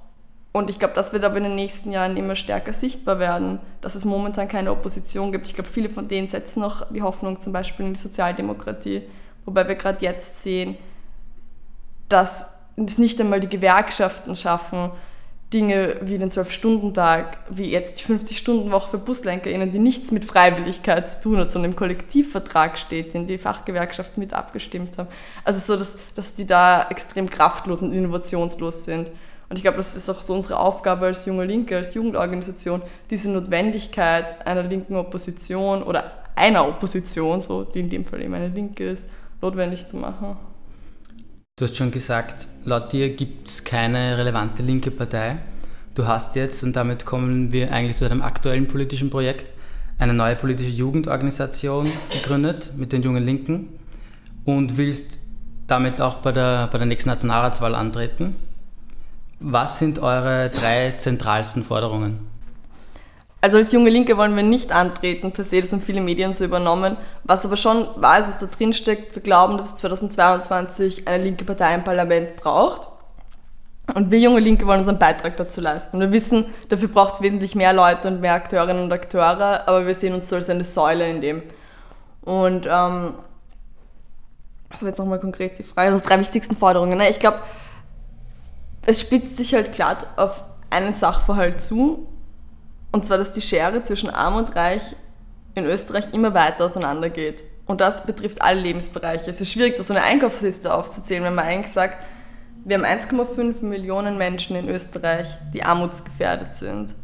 Und 0.52 0.70
ich 0.70 0.80
glaube, 0.80 0.96
das 0.96 1.14
wird 1.14 1.24
aber 1.24 1.38
in 1.38 1.44
den 1.44 1.56
nächsten 1.56 1.92
Jahren 1.92 2.18
immer 2.18 2.36
stärker 2.36 2.74
sichtbar 2.74 3.20
werden, 3.20 3.60
dass 3.82 3.94
es 3.94 4.04
momentan 4.04 4.48
keine 4.48 4.72
Opposition 4.72 5.32
gibt. 5.32 5.48
Ich 5.48 5.54
glaube, 5.54 5.70
viele 5.70 5.90
von 5.90 6.08
denen 6.08 6.28
setzen 6.28 6.62
noch 6.62 6.92
die 6.92 7.04
Hoffnung 7.04 7.40
zum 7.40 7.54
Beispiel 7.54 7.86
in 7.86 7.94
die 7.94 8.00
Sozialdemokratie, 8.00 9.04
wobei 9.46 9.68
wir 9.68 9.76
gerade 9.76 10.04
jetzt 10.04 10.42
sehen, 10.42 10.78
dass 12.08 12.48
es 12.76 12.98
nicht 12.98 13.20
einmal 13.22 13.40
die 13.40 13.50
Gewerkschaften 13.50 14.36
schaffen, 14.36 14.92
Dinge 15.54 15.98
wie 16.02 16.18
den 16.18 16.30
12-Stunden-Tag, 16.30 17.38
wie 17.50 17.72
jetzt 17.72 18.00
die 18.00 18.14
50-Stunden-Woche 18.14 18.92
für 18.92 18.98
BuslenkerInnen, 19.00 19.72
die 19.72 19.80
nichts 19.80 20.12
mit 20.12 20.24
Freiwilligkeit 20.24 21.10
zu 21.10 21.22
tun 21.22 21.38
hat, 21.38 21.50
sondern 21.50 21.72
im 21.72 21.76
Kollektivvertrag 21.76 22.78
steht, 22.78 23.16
den 23.16 23.26
die 23.26 23.40
Fachgewerkschaften 23.40 24.22
mit 24.22 24.34
abgestimmt 24.34 24.98
haben. 24.98 25.10
Also 25.44 25.60
so, 25.60 25.80
dass, 25.80 25.98
dass 26.14 26.36
die 26.36 26.46
da 26.46 26.88
extrem 26.90 27.30
kraftlos 27.30 27.82
und 27.82 27.94
innovationslos 27.94 28.86
sind. 28.86 29.10
Und 29.50 29.56
ich 29.56 29.64
glaube, 29.64 29.78
das 29.78 29.96
ist 29.96 30.08
auch 30.08 30.22
so 30.22 30.36
unsere 30.36 30.60
Aufgabe 30.60 31.08
als 31.08 31.26
junge 31.26 31.46
Linke, 31.46 31.78
als 31.78 31.96
Jugendorganisation, 31.96 32.84
diese 33.10 33.32
Notwendigkeit 33.32 34.46
einer 34.46 34.62
linken 34.62 34.96
Opposition 34.96 35.82
oder 35.82 36.12
einer 36.36 36.68
Opposition, 36.68 37.42
so, 37.42 37.64
die 37.64 37.80
in 37.80 37.90
dem 37.90 38.06
Fall 38.06 38.22
eben 38.22 38.36
eine 38.36 38.50
Linke 38.50 38.88
ist, 38.88 39.10
notwendig 39.42 39.88
zu 39.88 39.98
machen. 39.98 40.38
Du 41.60 41.66
hast 41.66 41.76
schon 41.76 41.92
gesagt, 41.92 42.48
laut 42.64 42.94
dir 42.94 43.14
gibt 43.14 43.50
es 43.50 43.66
keine 43.66 44.18
relevante 44.18 44.64
linke 44.64 44.92
Partei. 44.92 45.40
Du 45.94 46.08
hast 46.08 46.38
jetzt, 46.38 46.64
und 46.64 46.74
damit 46.74 47.06
kommen 47.06 47.52
wir 47.52 47.74
eigentlich 47.74 47.98
zu 47.98 48.08
deinem 48.08 48.22
aktuellen 48.22 48.66
politischen 48.70 49.10
Projekt, 49.10 49.52
eine 49.98 50.14
neue 50.14 50.38
politische 50.38 50.70
Jugendorganisation 50.70 51.92
gegründet 52.14 52.72
mit 52.78 52.94
den 52.94 53.02
jungen 53.02 53.26
Linken 53.26 53.68
und 54.46 54.78
willst 54.78 55.18
damit 55.68 56.00
auch 56.00 56.20
bei 56.20 56.32
der, 56.32 56.68
bei 56.68 56.78
der 56.78 56.88
nächsten 56.88 57.10
Nationalratswahl 57.10 57.76
antreten. 57.76 58.36
Was 59.42 59.80
sind 59.80 60.00
eure 60.00 60.52
drei 60.52 60.92
zentralsten 60.92 61.66
Forderungen? 61.66 62.20
Also 63.42 63.58
als 63.58 63.72
junge 63.72 63.90
Linke 63.90 64.18
wollen 64.18 64.36
wir 64.36 64.44
nicht 64.44 64.74
antreten, 64.74 65.32
per 65.32 65.46
se, 65.46 65.62
das 65.62 65.72
haben 65.72 65.82
viele 65.82 66.02
Medien 66.02 66.34
so 66.34 66.44
übernommen. 66.44 66.98
Was 67.24 67.46
aber 67.46 67.56
schon 67.56 67.88
wahr 67.96 68.20
ist, 68.20 68.28
was 68.28 68.40
da 68.40 68.48
drin 68.48 68.74
steckt, 68.74 69.16
wir 69.16 69.22
glauben, 69.22 69.58
dass 69.58 69.68
es 69.68 69.76
2022 69.78 71.08
eine 71.08 71.24
linke 71.24 71.46
Partei 71.46 71.74
im 71.74 71.84
Parlament 71.84 72.36
braucht. 72.36 72.90
Und 73.96 74.12
wir 74.12 74.20
junge 74.20 74.40
Linke 74.40 74.68
wollen 74.68 74.80
unseren 74.80 75.00
Beitrag 75.00 75.38
dazu 75.38 75.62
leisten. 75.62 75.98
Und 75.98 76.02
wir 76.02 76.12
wissen, 76.12 76.46
dafür 76.68 76.90
braucht 76.90 77.16
es 77.16 77.22
wesentlich 77.22 77.56
mehr 77.56 77.74
Leute 77.74 78.10
und 78.10 78.22
mehr 78.22 78.34
Akteurinnen 78.34 78.84
und 78.84 78.94
Akteure, 78.94 79.68
aber 79.68 79.88
wir 79.88 79.96
sehen 79.96 80.14
uns 80.14 80.30
so 80.30 80.36
als 80.36 80.50
eine 80.50 80.66
Säule 80.66 81.10
in 81.10 81.22
dem. 81.22 81.42
Und 82.22 82.68
ähm, 82.70 83.16
was 84.70 84.82
war 84.82 84.90
jetzt 84.90 85.00
nochmal 85.00 85.20
konkret 85.20 85.58
die 85.58 85.64
Frage? 85.64 85.92
Also 85.92 86.06
drei 86.06 86.20
wichtigsten 86.20 86.56
Forderungen. 86.56 86.98
Ne? 86.98 87.10
Ich 87.10 87.20
glaube, 87.20 87.40
es 88.86 89.02
spitzt 89.02 89.38
sich 89.38 89.54
halt 89.54 89.72
klar 89.72 89.98
auf 90.18 90.44
einen 90.70 90.94
Sachverhalt 90.94 91.62
zu 91.62 92.08
und 92.92 93.06
zwar, 93.06 93.18
dass 93.18 93.34
die 93.34 93.42
Schere 93.42 93.84
zwischen 93.84 94.10
Arm 94.10 94.36
und 94.36 94.56
Reich 94.56 94.82
in 95.56 95.66
Österreich 95.66 96.14
immer 96.14 96.34
weiter 96.34 96.66
auseinandergeht. 96.66 97.44
Und 97.66 97.82
das 97.82 98.06
betrifft 98.06 98.42
alle 98.42 98.62
Lebensbereiche. 98.62 99.30
Es 99.30 99.42
ist 99.42 99.52
schwierig, 99.52 99.76
da 99.76 99.84
so 99.84 99.94
eine 99.94 100.04
Einkaufsliste 100.04 100.74
aufzuzählen, 100.74 101.24
wenn 101.24 101.36
man 101.36 101.46
eigentlich 101.46 101.72
sagt, 101.72 102.04
wir 102.66 102.78
haben 102.78 102.86
1,5 102.86 103.64
Millionen 103.64 104.18
Menschen 104.18 104.56
in 104.56 104.68
Österreich, 104.68 105.28
die 105.54 105.64
armutsgefährdet 105.64 106.54
sind. 106.54 106.96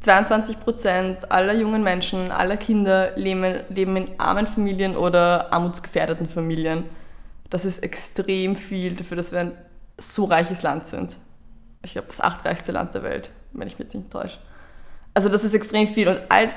22 0.00 0.58
Prozent 0.60 1.30
aller 1.30 1.54
jungen 1.54 1.82
Menschen, 1.82 2.30
aller 2.32 2.56
Kinder 2.56 3.12
leben, 3.16 3.60
leben 3.68 3.96
in 3.96 4.08
armen 4.18 4.46
Familien 4.46 4.96
oder 4.96 5.52
armutsgefährdeten 5.52 6.28
Familien. 6.28 6.84
Das 7.50 7.66
ist 7.66 7.82
extrem 7.82 8.56
viel 8.56 8.94
dafür, 8.96 9.18
dass 9.18 9.32
wir 9.32 9.40
ein 9.40 9.52
so 9.98 10.24
reiches 10.24 10.62
Land 10.62 10.86
sind. 10.86 11.16
Ich 11.82 11.92
glaube, 11.92 12.08
das 12.08 12.20
achtreichste 12.20 12.72
Land 12.72 12.94
der 12.94 13.02
Welt, 13.02 13.30
wenn 13.52 13.68
ich 13.68 13.74
mich 13.74 13.86
jetzt 13.86 13.94
nicht 13.94 14.10
täusche. 14.10 14.38
Also 15.14 15.28
das 15.28 15.44
ist 15.44 15.54
extrem 15.54 15.88
viel. 15.88 16.08
Und 16.08 16.20
all, 16.28 16.50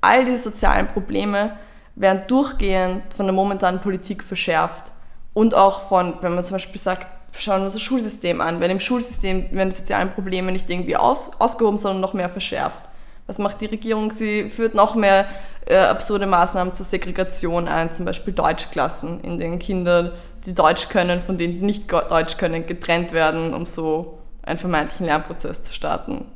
all 0.00 0.24
diese 0.24 0.38
sozialen 0.38 0.88
Probleme 0.88 1.56
werden 1.96 2.22
durchgehend 2.26 3.14
von 3.14 3.26
der 3.26 3.34
momentanen 3.34 3.80
Politik 3.80 4.22
verschärft. 4.22 4.92
Und 5.32 5.54
auch 5.54 5.88
von, 5.88 6.16
wenn 6.20 6.34
man 6.34 6.44
zum 6.44 6.56
Beispiel 6.56 6.80
sagt, 6.80 7.06
schauen 7.36 7.60
wir 7.60 7.64
uns 7.64 7.74
das 7.74 7.82
Schulsystem 7.82 8.40
an. 8.40 8.60
Wenn 8.60 8.70
im 8.70 8.80
Schulsystem 8.80 9.50
werden 9.52 9.70
die 9.70 9.76
sozialen 9.76 10.10
Probleme 10.10 10.52
nicht 10.52 10.70
irgendwie 10.70 10.96
auf, 10.96 11.30
ausgehoben, 11.40 11.78
sondern 11.78 12.00
noch 12.00 12.14
mehr 12.14 12.28
verschärft. 12.28 12.84
Was 13.26 13.38
macht 13.38 13.60
die 13.60 13.66
Regierung? 13.66 14.10
Sie 14.10 14.48
führt 14.50 14.74
noch 14.74 14.94
mehr 14.94 15.26
äh, 15.66 15.76
absurde 15.76 16.26
Maßnahmen 16.26 16.74
zur 16.74 16.84
Segregation 16.84 17.68
ein, 17.68 17.90
zum 17.90 18.04
Beispiel 18.04 18.34
Deutschklassen, 18.34 19.22
in 19.22 19.38
denen 19.38 19.58
Kinder, 19.58 20.12
die 20.44 20.54
Deutsch 20.54 20.90
können, 20.90 21.22
von 21.22 21.38
denen 21.38 21.54
die 21.54 21.64
nicht 21.64 21.90
Deutsch 21.90 22.36
können, 22.36 22.66
getrennt 22.66 23.12
werden, 23.12 23.54
um 23.54 23.64
so 23.64 24.18
einen 24.42 24.58
vermeintlichen 24.58 25.06
Lernprozess 25.06 25.62
zu 25.62 25.72
starten 25.72 26.26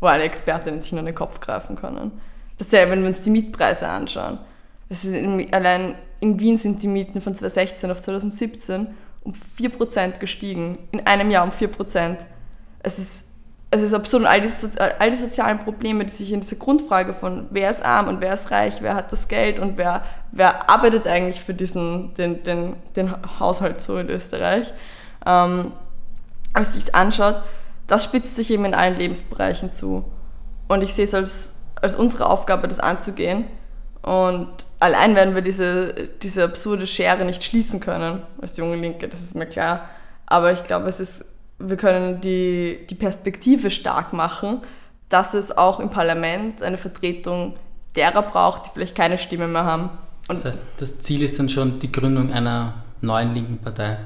wo 0.00 0.06
alle 0.06 0.24
Expertinnen 0.24 0.80
sich 0.80 0.92
nur 0.92 1.02
den 1.02 1.14
Kopf 1.14 1.40
greifen 1.40 1.76
können. 1.76 2.20
Dasselbe, 2.58 2.92
wenn 2.92 3.02
wir 3.02 3.08
uns 3.08 3.22
die 3.22 3.30
Mietpreise 3.30 3.88
anschauen. 3.88 4.38
In, 4.88 5.52
allein 5.52 5.96
in 6.20 6.40
Wien 6.40 6.58
sind 6.58 6.82
die 6.82 6.88
Mieten 6.88 7.20
von 7.20 7.34
2016 7.34 7.90
auf 7.90 8.00
2017 8.00 8.88
um 9.22 9.32
4% 9.32 10.18
gestiegen. 10.18 10.78
In 10.90 11.06
einem 11.06 11.30
Jahr 11.30 11.44
um 11.44 11.50
4%. 11.50 12.16
Es 12.80 12.98
ist, 12.98 13.34
es 13.70 13.82
ist 13.82 13.94
absurd. 13.94 14.24
All 14.24 14.40
die, 14.40 14.48
all 14.98 15.10
die 15.10 15.16
sozialen 15.16 15.58
Probleme, 15.58 16.04
die 16.04 16.12
sich 16.12 16.32
in 16.32 16.40
dieser 16.40 16.56
Grundfrage 16.56 17.12
von 17.12 17.46
wer 17.50 17.70
ist 17.70 17.84
arm 17.84 18.08
und 18.08 18.20
wer 18.20 18.34
ist 18.34 18.50
reich, 18.50 18.80
wer 18.80 18.94
hat 18.94 19.12
das 19.12 19.28
Geld 19.28 19.58
und 19.58 19.76
wer, 19.76 20.02
wer 20.32 20.70
arbeitet 20.70 21.06
eigentlich 21.06 21.40
für 21.40 21.54
diesen, 21.54 22.14
den, 22.14 22.42
den, 22.42 22.76
den 22.96 23.14
Haushalt 23.38 23.80
so 23.80 23.98
in 23.98 24.08
Österreich, 24.08 24.72
ähm, 25.26 25.72
wenn 26.54 26.62
man 26.62 26.64
sich 26.64 26.86
das 26.86 26.94
anschaut, 26.94 27.42
das 27.88 28.04
spitzt 28.04 28.36
sich 28.36 28.52
eben 28.52 28.64
in 28.64 28.74
allen 28.74 28.96
Lebensbereichen 28.96 29.72
zu. 29.72 30.04
Und 30.68 30.82
ich 30.82 30.94
sehe 30.94 31.06
es 31.06 31.14
als, 31.14 31.62
als 31.80 31.96
unsere 31.96 32.26
Aufgabe, 32.26 32.68
das 32.68 32.78
anzugehen. 32.78 33.46
Und 34.02 34.48
allein 34.78 35.16
werden 35.16 35.34
wir 35.34 35.42
diese, 35.42 35.92
diese 36.22 36.44
absurde 36.44 36.86
Schere 36.86 37.24
nicht 37.24 37.42
schließen 37.42 37.80
können 37.80 38.22
als 38.40 38.56
junge 38.56 38.76
Linke, 38.76 39.08
das 39.08 39.20
ist 39.20 39.34
mir 39.34 39.46
klar. 39.46 39.88
Aber 40.26 40.52
ich 40.52 40.62
glaube, 40.62 40.88
es 40.88 41.00
ist, 41.00 41.24
wir 41.58 41.76
können 41.76 42.20
die, 42.20 42.86
die 42.88 42.94
Perspektive 42.94 43.70
stark 43.70 44.12
machen, 44.12 44.60
dass 45.08 45.34
es 45.34 45.56
auch 45.56 45.80
im 45.80 45.90
Parlament 45.90 46.62
eine 46.62 46.76
Vertretung 46.78 47.54
derer 47.96 48.22
braucht, 48.22 48.66
die 48.66 48.70
vielleicht 48.70 48.94
keine 48.94 49.18
Stimme 49.18 49.48
mehr 49.48 49.64
haben. 49.64 49.90
Und 50.28 50.36
das 50.36 50.44
heißt, 50.44 50.60
das 50.76 50.98
Ziel 51.00 51.22
ist 51.22 51.38
dann 51.38 51.48
schon 51.48 51.78
die 51.80 51.90
Gründung 51.90 52.30
einer 52.32 52.74
neuen 53.00 53.34
linken 53.34 53.58
Partei. 53.58 53.98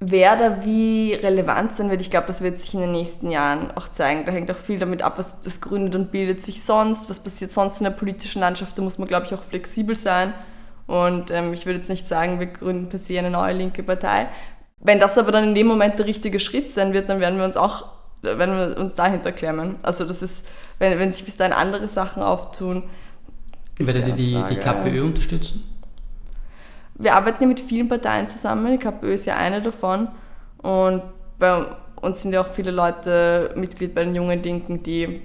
Wer 0.00 0.36
da 0.36 0.64
wie 0.64 1.14
relevant 1.14 1.74
sein 1.74 1.90
wird, 1.90 2.00
ich 2.00 2.10
glaube, 2.10 2.28
das 2.28 2.40
wird 2.40 2.60
sich 2.60 2.72
in 2.74 2.80
den 2.80 2.92
nächsten 2.92 3.30
Jahren 3.30 3.72
auch 3.72 3.88
zeigen. 3.88 4.24
Da 4.26 4.32
hängt 4.32 4.48
auch 4.50 4.56
viel 4.56 4.78
damit 4.78 5.02
ab, 5.02 5.18
was 5.18 5.40
das 5.40 5.60
gründet 5.60 5.96
und 5.96 6.12
bildet 6.12 6.40
sich 6.40 6.62
sonst, 6.62 7.10
was 7.10 7.20
passiert 7.20 7.50
sonst 7.50 7.80
in 7.80 7.84
der 7.84 7.90
politischen 7.90 8.40
Landschaft. 8.40 8.78
Da 8.78 8.82
muss 8.82 8.98
man, 8.98 9.08
glaube 9.08 9.26
ich, 9.26 9.34
auch 9.34 9.42
flexibel 9.42 9.96
sein. 9.96 10.34
Und 10.86 11.32
ähm, 11.32 11.52
ich 11.52 11.66
würde 11.66 11.80
jetzt 11.80 11.90
nicht 11.90 12.06
sagen, 12.06 12.38
wir 12.38 12.46
gründen 12.46 12.88
per 12.88 13.00
se 13.00 13.18
eine 13.18 13.30
neue 13.30 13.54
linke 13.54 13.82
Partei. 13.82 14.28
Wenn 14.78 15.00
das 15.00 15.18
aber 15.18 15.32
dann 15.32 15.44
in 15.44 15.54
dem 15.56 15.66
Moment 15.66 15.98
der 15.98 16.06
richtige 16.06 16.38
Schritt 16.38 16.70
sein 16.70 16.92
wird, 16.92 17.08
dann 17.08 17.18
werden 17.18 17.38
wir 17.38 17.44
uns 17.44 17.56
auch 17.56 17.98
werden 18.22 18.56
wir 18.56 18.78
uns 18.78 18.94
dahinter 18.94 19.32
klemmen. 19.32 19.76
Also 19.82 20.04
das 20.04 20.22
ist, 20.22 20.48
wenn, 20.78 20.98
wenn 20.98 21.12
sich 21.12 21.24
bis 21.24 21.36
dahin 21.36 21.52
andere 21.52 21.88
Sachen 21.88 22.22
auftun. 22.22 22.84
Werdet 23.78 24.08
ihr 24.08 24.14
die, 24.14 24.42
die 24.48 24.56
KPÖ 24.56 25.04
unterstützen? 25.04 25.62
Wir 26.98 27.14
arbeiten 27.14 27.42
ja 27.42 27.48
mit 27.48 27.60
vielen 27.60 27.88
Parteien 27.88 28.28
zusammen. 28.28 28.72
Die 28.72 28.78
KPÖ 28.78 29.14
ist 29.14 29.24
ja 29.24 29.36
eine 29.36 29.62
davon. 29.62 30.08
Und 30.58 31.02
bei 31.38 31.66
uns 32.02 32.22
sind 32.22 32.32
ja 32.32 32.40
auch 32.40 32.46
viele 32.46 32.70
Leute 32.70 33.52
Mitglied 33.56 33.94
bei 33.94 34.04
den 34.04 34.14
Jungen 34.14 34.42
Linken, 34.42 34.82
die 34.82 35.22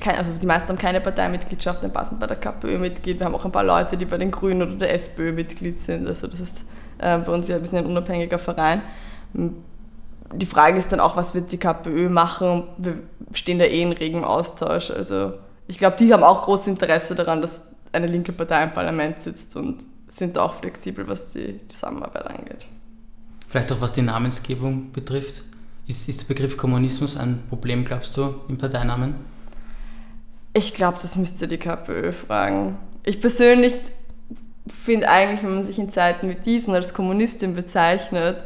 kein, 0.00 0.16
also 0.16 0.32
die 0.32 0.46
meisten 0.46 0.70
haben 0.70 0.78
keine 0.78 1.00
Parteimitgliedschaft, 1.00 1.84
dann 1.84 1.92
passen 1.92 2.18
bei 2.18 2.26
der 2.26 2.36
KPÖ 2.36 2.78
Mitglied. 2.78 3.18
Wir 3.18 3.26
haben 3.26 3.34
auch 3.34 3.44
ein 3.44 3.52
paar 3.52 3.64
Leute, 3.64 3.96
die 3.96 4.06
bei 4.06 4.16
den 4.16 4.30
Grünen 4.30 4.62
oder 4.62 4.74
der 4.74 4.94
SPÖ 4.94 5.32
Mitglied 5.32 5.78
sind. 5.78 6.08
Also 6.08 6.26
das 6.26 6.40
ist 6.40 6.62
äh, 6.98 7.18
bei 7.18 7.32
uns 7.32 7.48
ja 7.48 7.56
ein 7.56 7.62
bisschen 7.62 7.78
ein 7.78 7.86
unabhängiger 7.86 8.38
Verein. 8.38 8.82
Die 9.34 10.46
Frage 10.46 10.78
ist 10.78 10.90
dann 10.92 11.00
auch, 11.00 11.16
was 11.16 11.34
wird 11.34 11.52
die 11.52 11.58
KPÖ 11.58 12.08
machen? 12.08 12.64
Wir 12.78 13.00
stehen 13.32 13.58
da 13.58 13.66
eh 13.66 13.82
in 13.82 13.92
regem 13.92 14.24
Austausch. 14.24 14.90
Also 14.90 15.34
ich 15.66 15.78
glaube, 15.78 15.96
die 15.98 16.12
haben 16.12 16.24
auch 16.24 16.42
großes 16.42 16.68
Interesse 16.68 17.14
daran, 17.14 17.42
dass 17.42 17.74
eine 17.92 18.06
linke 18.06 18.32
Partei 18.32 18.62
im 18.62 18.72
Parlament 18.72 19.20
sitzt 19.20 19.56
und 19.56 19.84
sind 20.10 20.38
auch 20.38 20.54
flexibel, 20.54 21.08
was 21.08 21.32
die 21.32 21.66
Zusammenarbeit 21.68 22.26
angeht. 22.26 22.66
Vielleicht 23.48 23.72
auch 23.72 23.80
was 23.80 23.92
die 23.92 24.02
Namensgebung 24.02 24.92
betrifft. 24.92 25.44
Ist, 25.86 26.08
ist 26.08 26.22
der 26.22 26.26
Begriff 26.34 26.56
Kommunismus 26.56 27.16
ein 27.16 27.42
Problem, 27.48 27.84
glaubst 27.84 28.16
du, 28.16 28.34
im 28.48 28.58
Parteinamen? 28.58 29.14
Ich 30.52 30.74
glaube, 30.74 30.98
das 31.00 31.16
müsste 31.16 31.48
die 31.48 31.58
KPÖ 31.58 32.12
fragen. 32.12 32.76
Ich 33.04 33.20
persönlich 33.20 33.78
finde 34.68 35.08
eigentlich, 35.08 35.42
wenn 35.42 35.54
man 35.54 35.64
sich 35.64 35.78
in 35.78 35.90
Zeiten 35.90 36.28
wie 36.28 36.34
diesen 36.34 36.74
als 36.74 36.92
Kommunistin 36.92 37.54
bezeichnet, 37.54 38.44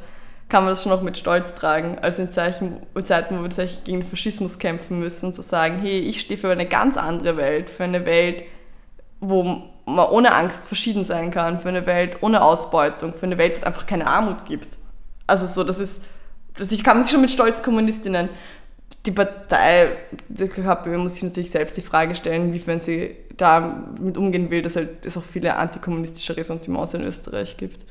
kann 0.49 0.65
man 0.65 0.73
das 0.73 0.83
schon 0.83 0.93
noch 0.93 1.03
mit 1.03 1.17
Stolz 1.19 1.55
tragen, 1.55 1.99
als 1.99 2.19
in 2.19 2.31
Zeiten, 2.31 2.77
Zeiten, 3.03 3.39
wo 3.39 3.43
wir 3.43 3.49
tatsächlich 3.49 3.85
gegen 3.85 4.01
den 4.01 4.09
Faschismus 4.09 4.59
kämpfen 4.59 5.01
müssen, 5.01 5.33
zu 5.33 5.43
sagen, 5.43 5.79
hey, 5.81 6.01
ich 6.01 6.21
stehe 6.21 6.39
für 6.39 6.51
eine 6.51 6.67
ganz 6.67 6.97
andere 6.97 7.37
Welt, 7.37 7.71
für 7.71 7.85
eine 7.85 8.05
Welt, 8.05 8.45
wo 9.21 9.63
man 9.87 10.09
ohne 10.09 10.35
Angst 10.35 10.67
verschieden 10.67 11.05
sein 11.05 11.31
kann, 11.31 11.61
für 11.61 11.69
eine 11.69 11.87
Welt 11.87 12.19
ohne 12.23 12.43
Ausbeutung, 12.43 13.13
für 13.13 13.27
eine 13.27 13.39
Welt, 13.39 13.53
wo 13.53 13.57
es 13.57 13.65
einfach 13.65 13.87
keine 13.87 14.07
Armut 14.07 14.47
gibt. 14.47 14.79
Also 15.27 15.47
so, 15.47 15.65
das 15.65 15.79
ist, 15.79 16.03
das, 16.57 16.73
ich 16.73 16.85
kann 16.85 16.99
mich 16.99 17.11
schon 17.11 17.21
mit 17.21 17.31
Stolz 17.31 17.63
Kommunistinnen 17.63 18.29
die 19.07 19.13
Partei, 19.13 19.97
die 20.29 20.49
KPÖ 20.49 20.99
muss 20.99 21.15
sich 21.15 21.25
natürlich 21.25 21.51
selbst 21.51 21.77
die 21.77 21.83
Frage 21.83 22.15
stellen, 22.15 22.49
inwiefern 22.49 22.81
sie 22.81 23.17
damit 23.37 24.17
umgehen 24.17 24.51
will, 24.51 24.63
dass 24.63 24.77
halt 24.77 25.05
es 25.05 25.17
auch 25.17 25.23
viele 25.23 25.57
antikommunistische 25.57 26.37
Ressentiments 26.37 26.95
in 26.95 27.03
Österreich 27.03 27.57
gibt. 27.57 27.85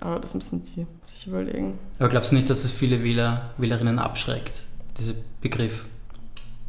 Aber 0.00 0.20
das 0.20 0.34
müssen 0.34 0.62
die 0.62 0.86
sich 1.04 1.26
überlegen. 1.26 1.78
Aber 1.98 2.08
glaubst 2.08 2.30
du 2.30 2.36
nicht, 2.36 2.50
dass 2.50 2.64
es 2.64 2.70
viele 2.70 3.02
Wähler, 3.02 3.50
Wählerinnen 3.56 3.98
abschreckt, 3.98 4.62
dieser 4.98 5.14
Begriff? 5.40 5.86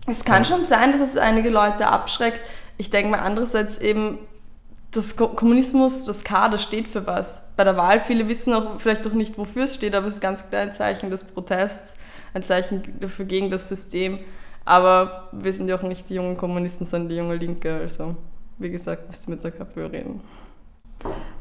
Es 0.08 0.24
kann 0.24 0.44
ja. 0.44 0.46
schon 0.46 0.64
sein, 0.64 0.94
dass 0.94 1.02
es 1.02 1.18
einige 1.18 1.50
Leute 1.50 1.88
abschreckt. 1.88 2.40
Ich 2.78 2.90
denke 2.90 3.12
mal 3.12 3.20
andererseits 3.20 3.78
eben, 3.78 4.20
das 4.92 5.16
Kommunismus, 5.16 6.06
das 6.06 6.24
K, 6.24 6.50
das 6.50 6.64
steht 6.64 6.88
für 6.88 7.06
was. 7.06 7.50
Bei 7.56 7.64
der 7.64 7.78
Wahl, 7.78 8.00
viele 8.00 8.28
wissen 8.30 8.54
auch 8.54 8.80
vielleicht 8.80 9.06
auch 9.08 9.14
nicht, 9.14 9.38
wofür 9.38 9.66
es 9.66 9.76
steht, 9.76 9.96
aber 9.96 10.08
es 10.08 10.14
ist 10.14 10.22
ganz 10.22 10.50
klar 10.50 10.62
ein 10.62 10.74
Zeichen 10.74 11.10
des 11.10 11.24
Protests 11.24 11.96
ein 12.34 12.44
Zeichen 12.44 12.82
dafür 13.00 13.26
gegen 13.26 13.52
das 13.52 13.68
System. 13.68 14.20
Aber 14.66 15.30
wir 15.32 15.54
sind 15.54 15.70
ja 15.70 15.78
auch 15.78 15.84
nicht 15.84 16.10
die 16.10 16.16
jungen 16.16 16.38
Kommunisten, 16.38 16.86
sondern 16.86 17.10
die 17.10 17.16
junge 17.16 17.36
Linke. 17.36 17.76
Also, 17.76 18.16
wie 18.58 18.70
gesagt, 18.70 19.08
müsst 19.08 19.28
ihr 19.28 19.32
mit 19.32 19.44
der 19.44 19.52
KPÖ 19.52 19.86
reden. 19.88 20.22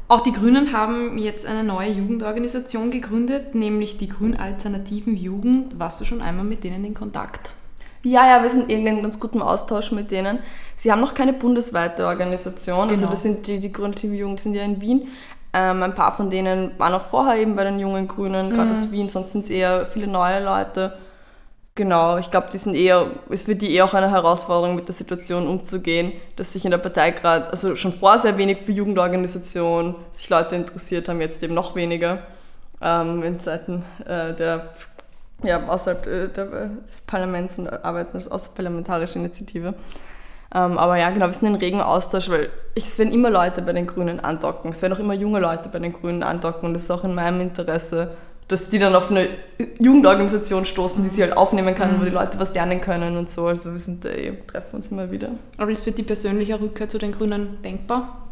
Auch 0.07 0.21
die 0.21 0.31
Grünen 0.31 0.71
haben 0.71 1.17
jetzt 1.17 1.45
eine 1.45 1.63
neue 1.63 1.91
Jugendorganisation 1.91 2.91
gegründet, 2.91 3.55
nämlich 3.55 3.97
die 3.97 4.07
Grün 4.07 4.37
Alternativen 4.37 5.17
Jugend. 5.17 5.77
Warst 5.79 5.99
du 5.99 6.05
schon 6.05 6.21
einmal 6.21 6.45
mit 6.45 6.63
denen 6.63 6.85
in 6.85 6.93
Kontakt? 6.93 7.51
Ja, 8.03 8.27
ja, 8.27 8.43
wir 8.43 8.49
sind 8.49 8.71
in 8.71 8.85
ganz 9.01 9.19
gutem 9.19 9.41
Austausch 9.41 9.91
mit 9.91 10.11
denen. 10.11 10.39
Sie 10.75 10.91
haben 10.91 11.01
noch 11.01 11.13
keine 11.13 11.33
bundesweite 11.33 12.05
Organisation, 12.05 12.89
also 12.89 12.95
genau. 12.95 13.01
also 13.01 13.11
das 13.11 13.23
sind 13.23 13.47
die, 13.47 13.59
die 13.59 13.71
Grün 13.71 13.85
Alternativen 13.85 14.15
Jugend 14.15 14.39
sind 14.39 14.53
ja 14.53 14.63
in 14.63 14.79
Wien. 14.79 15.07
Ähm, 15.53 15.81
ein 15.81 15.95
paar 15.95 16.13
von 16.13 16.29
denen 16.29 16.71
waren 16.77 16.93
auch 16.93 17.01
vorher 17.01 17.37
eben 17.37 17.55
bei 17.55 17.63
den 17.63 17.79
jungen 17.79 18.07
Grünen, 18.07 18.51
gerade 18.51 18.67
mhm. 18.67 18.71
aus 18.71 18.91
Wien, 18.91 19.07
sonst 19.07 19.31
sind 19.31 19.45
es 19.45 19.49
eher 19.49 19.85
viele 19.85 20.07
neue 20.07 20.43
Leute. 20.43 20.93
Genau, 21.73 22.17
ich 22.17 22.31
glaube, 22.31 22.47
die 22.51 22.57
sind 22.57 22.75
eher, 22.75 23.05
es 23.29 23.47
wird 23.47 23.61
die 23.61 23.73
eher 23.73 23.85
auch 23.85 23.93
eine 23.93 24.09
Herausforderung, 24.09 24.75
mit 24.75 24.87
der 24.87 24.95
Situation 24.95 25.47
umzugehen, 25.47 26.11
dass 26.35 26.53
sich 26.53 26.65
in 26.65 26.71
der 26.71 26.79
Partei 26.79 27.11
gerade, 27.11 27.51
also 27.51 27.75
schon 27.75 27.93
vor 27.93 28.17
sehr 28.17 28.37
wenig 28.37 28.63
für 28.63 28.71
Jugendorganisationen 28.71 29.95
sich 30.11 30.27
Leute 30.29 30.55
interessiert 30.55 31.07
haben, 31.07 31.21
jetzt 31.21 31.41
eben 31.43 31.53
noch 31.53 31.75
weniger 31.75 32.23
ähm, 32.81 33.21
in 33.23 33.39
Zeiten 33.39 33.85
äh, 34.05 34.33
der, 34.33 34.69
ja, 35.43 35.65
außerhalb 35.67 36.07
äh, 36.07 36.29
des 36.29 37.01
Parlaments 37.05 37.59
und 37.59 37.67
arbeiten 37.67 38.15
als 38.15 38.29
außerparlamentarische 38.29 39.19
Initiative. 39.19 39.75
Ähm, 40.53 40.77
aber 40.77 40.97
ja, 40.97 41.09
genau, 41.09 41.27
wir 41.27 41.33
sind 41.33 41.47
in 41.47 41.55
regen 41.55 41.81
Austausch, 41.81 42.29
weil 42.29 42.49
es 42.73 42.97
werden 42.97 43.13
immer 43.13 43.29
Leute 43.29 43.61
bei 43.61 43.73
den 43.73 43.85
Grünen 43.85 44.19
andocken. 44.19 44.71
Es 44.71 44.81
werden 44.81 44.93
auch 44.93 44.99
immer 44.99 45.13
junge 45.13 45.39
Leute 45.39 45.69
bei 45.69 45.79
den 45.79 45.93
Grünen 45.93 46.23
andocken 46.23 46.69
und 46.69 46.75
es 46.75 46.83
ist 46.83 46.91
auch 46.91 47.03
in 47.03 47.13
meinem 47.13 47.41
Interesse, 47.41 48.11
dass 48.47 48.69
die 48.69 48.79
dann 48.79 48.95
auf 48.95 49.11
eine 49.11 49.27
Jugendorganisation 49.77 50.65
stoßen, 50.65 51.03
die 51.03 51.09
sie 51.09 51.21
halt 51.21 51.35
aufnehmen 51.35 51.75
kann, 51.75 51.97
mhm. 51.97 52.01
wo 52.01 52.05
die 52.05 52.11
Leute 52.11 52.39
was 52.39 52.53
lernen 52.53 52.79
können 52.79 53.17
und 53.17 53.29
so. 53.29 53.47
Also 53.47 53.73
wir 53.73 53.79
sind 53.79 54.05
da 54.05 54.09
eh, 54.09 54.33
treffen 54.47 54.77
uns 54.77 54.89
immer 54.89 55.11
wieder. 55.11 55.31
Aber 55.57 55.69
ist 55.69 55.83
für 55.83 55.91
die 55.91 56.03
persönliche 56.03 56.59
Rückkehr 56.59 56.87
zu 56.87 56.97
den 56.97 57.11
Grünen 57.11 57.61
denkbar? 57.61 58.23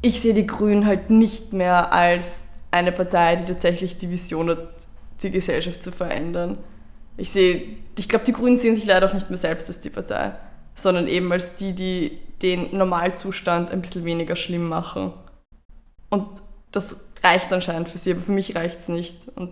Ich 0.00 0.22
sehe 0.22 0.32
die 0.32 0.46
Grünen 0.46 0.86
halt 0.86 1.10
nicht 1.10 1.52
mehr 1.52 1.92
als 1.92 2.46
eine 2.70 2.90
Partei, 2.90 3.36
die 3.36 3.44
tatsächlich 3.44 3.98
die 3.98 4.08
Vision 4.08 4.48
hat, 4.48 4.68
die 5.22 5.30
Gesellschaft 5.30 5.82
zu 5.82 5.92
verändern 5.92 6.58
ich 7.20 7.30
sehe, 7.30 7.76
ich 7.98 8.08
glaube, 8.08 8.24
die 8.24 8.32
Grünen 8.32 8.56
sehen 8.56 8.74
sich 8.74 8.86
leider 8.86 9.06
auch 9.06 9.12
nicht 9.12 9.28
mehr 9.28 9.38
selbst 9.38 9.68
als 9.68 9.80
die 9.80 9.90
Partei, 9.90 10.32
sondern 10.74 11.06
eben 11.06 11.30
als 11.30 11.56
die, 11.56 11.74
die 11.74 12.18
den 12.40 12.74
Normalzustand 12.76 13.70
ein 13.70 13.82
bisschen 13.82 14.04
weniger 14.04 14.36
schlimm 14.36 14.68
machen. 14.68 15.12
Und 16.08 16.26
das 16.72 17.08
reicht 17.22 17.52
anscheinend 17.52 17.90
für 17.90 17.98
sie, 17.98 18.12
aber 18.12 18.22
für 18.22 18.32
mich 18.32 18.56
reicht 18.56 18.80
es 18.80 18.88
nicht. 18.88 19.28
Und 19.36 19.50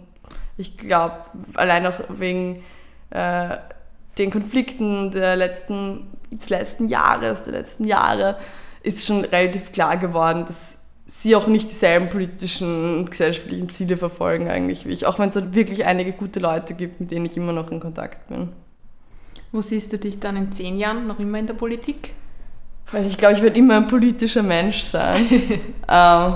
ich 0.57 0.79
glaube, 0.79 1.17
allein 1.55 1.87
auch 1.87 2.01
wegen 2.09 2.65
äh, 3.11 3.59
den 4.17 4.31
Konflikten 4.31 5.11
der 5.11 5.37
letzten, 5.37 6.07
des 6.31 6.49
letzten 6.49 6.89
Jahres, 6.89 7.43
der 7.43 7.53
letzten 7.53 7.85
Jahre, 7.85 8.39
ist 8.83 9.05
schon 9.05 9.27
relativ 9.27 9.73
klar 9.73 9.99
geworden, 9.99 10.47
dass 10.47 10.78
sie 11.09 11.35
auch 11.35 11.47
nicht 11.47 11.71
dieselben 11.71 12.11
politischen 12.11 12.99
und 12.99 13.11
gesellschaftlichen 13.11 13.69
Ziele 13.71 13.97
verfolgen 13.97 14.49
eigentlich 14.49 14.87
wie 14.87 14.93
ich, 14.93 15.07
auch 15.07 15.19
wenn 15.19 15.31
es 15.31 15.37
halt 15.37 15.55
wirklich 15.55 15.87
einige 15.87 16.13
gute 16.13 16.39
Leute 16.39 16.75
gibt, 16.75 17.01
mit 17.01 17.11
denen 17.11 17.25
ich 17.25 17.37
immer 17.37 17.53
noch 17.53 17.71
in 17.71 17.81
Kontakt 17.81 18.29
bin. 18.29 18.51
Wo 19.51 19.63
siehst 19.63 19.93
du 19.93 19.99
dich 19.99 20.21
dann 20.21 20.37
in 20.37 20.53
zehn 20.53 20.79
Jahren 20.79 21.07
noch 21.07 21.19
immer 21.19 21.39
in 21.39 21.47
der 21.47 21.55
Politik? 21.55 22.11
Also 22.93 23.09
ich 23.09 23.17
glaube, 23.17 23.35
ich 23.35 23.43
werde 23.43 23.59
immer 23.59 23.79
ein 23.79 23.87
politischer 23.87 24.43
Mensch 24.43 24.83
sein. 24.83 25.17
ähm, 25.89 26.35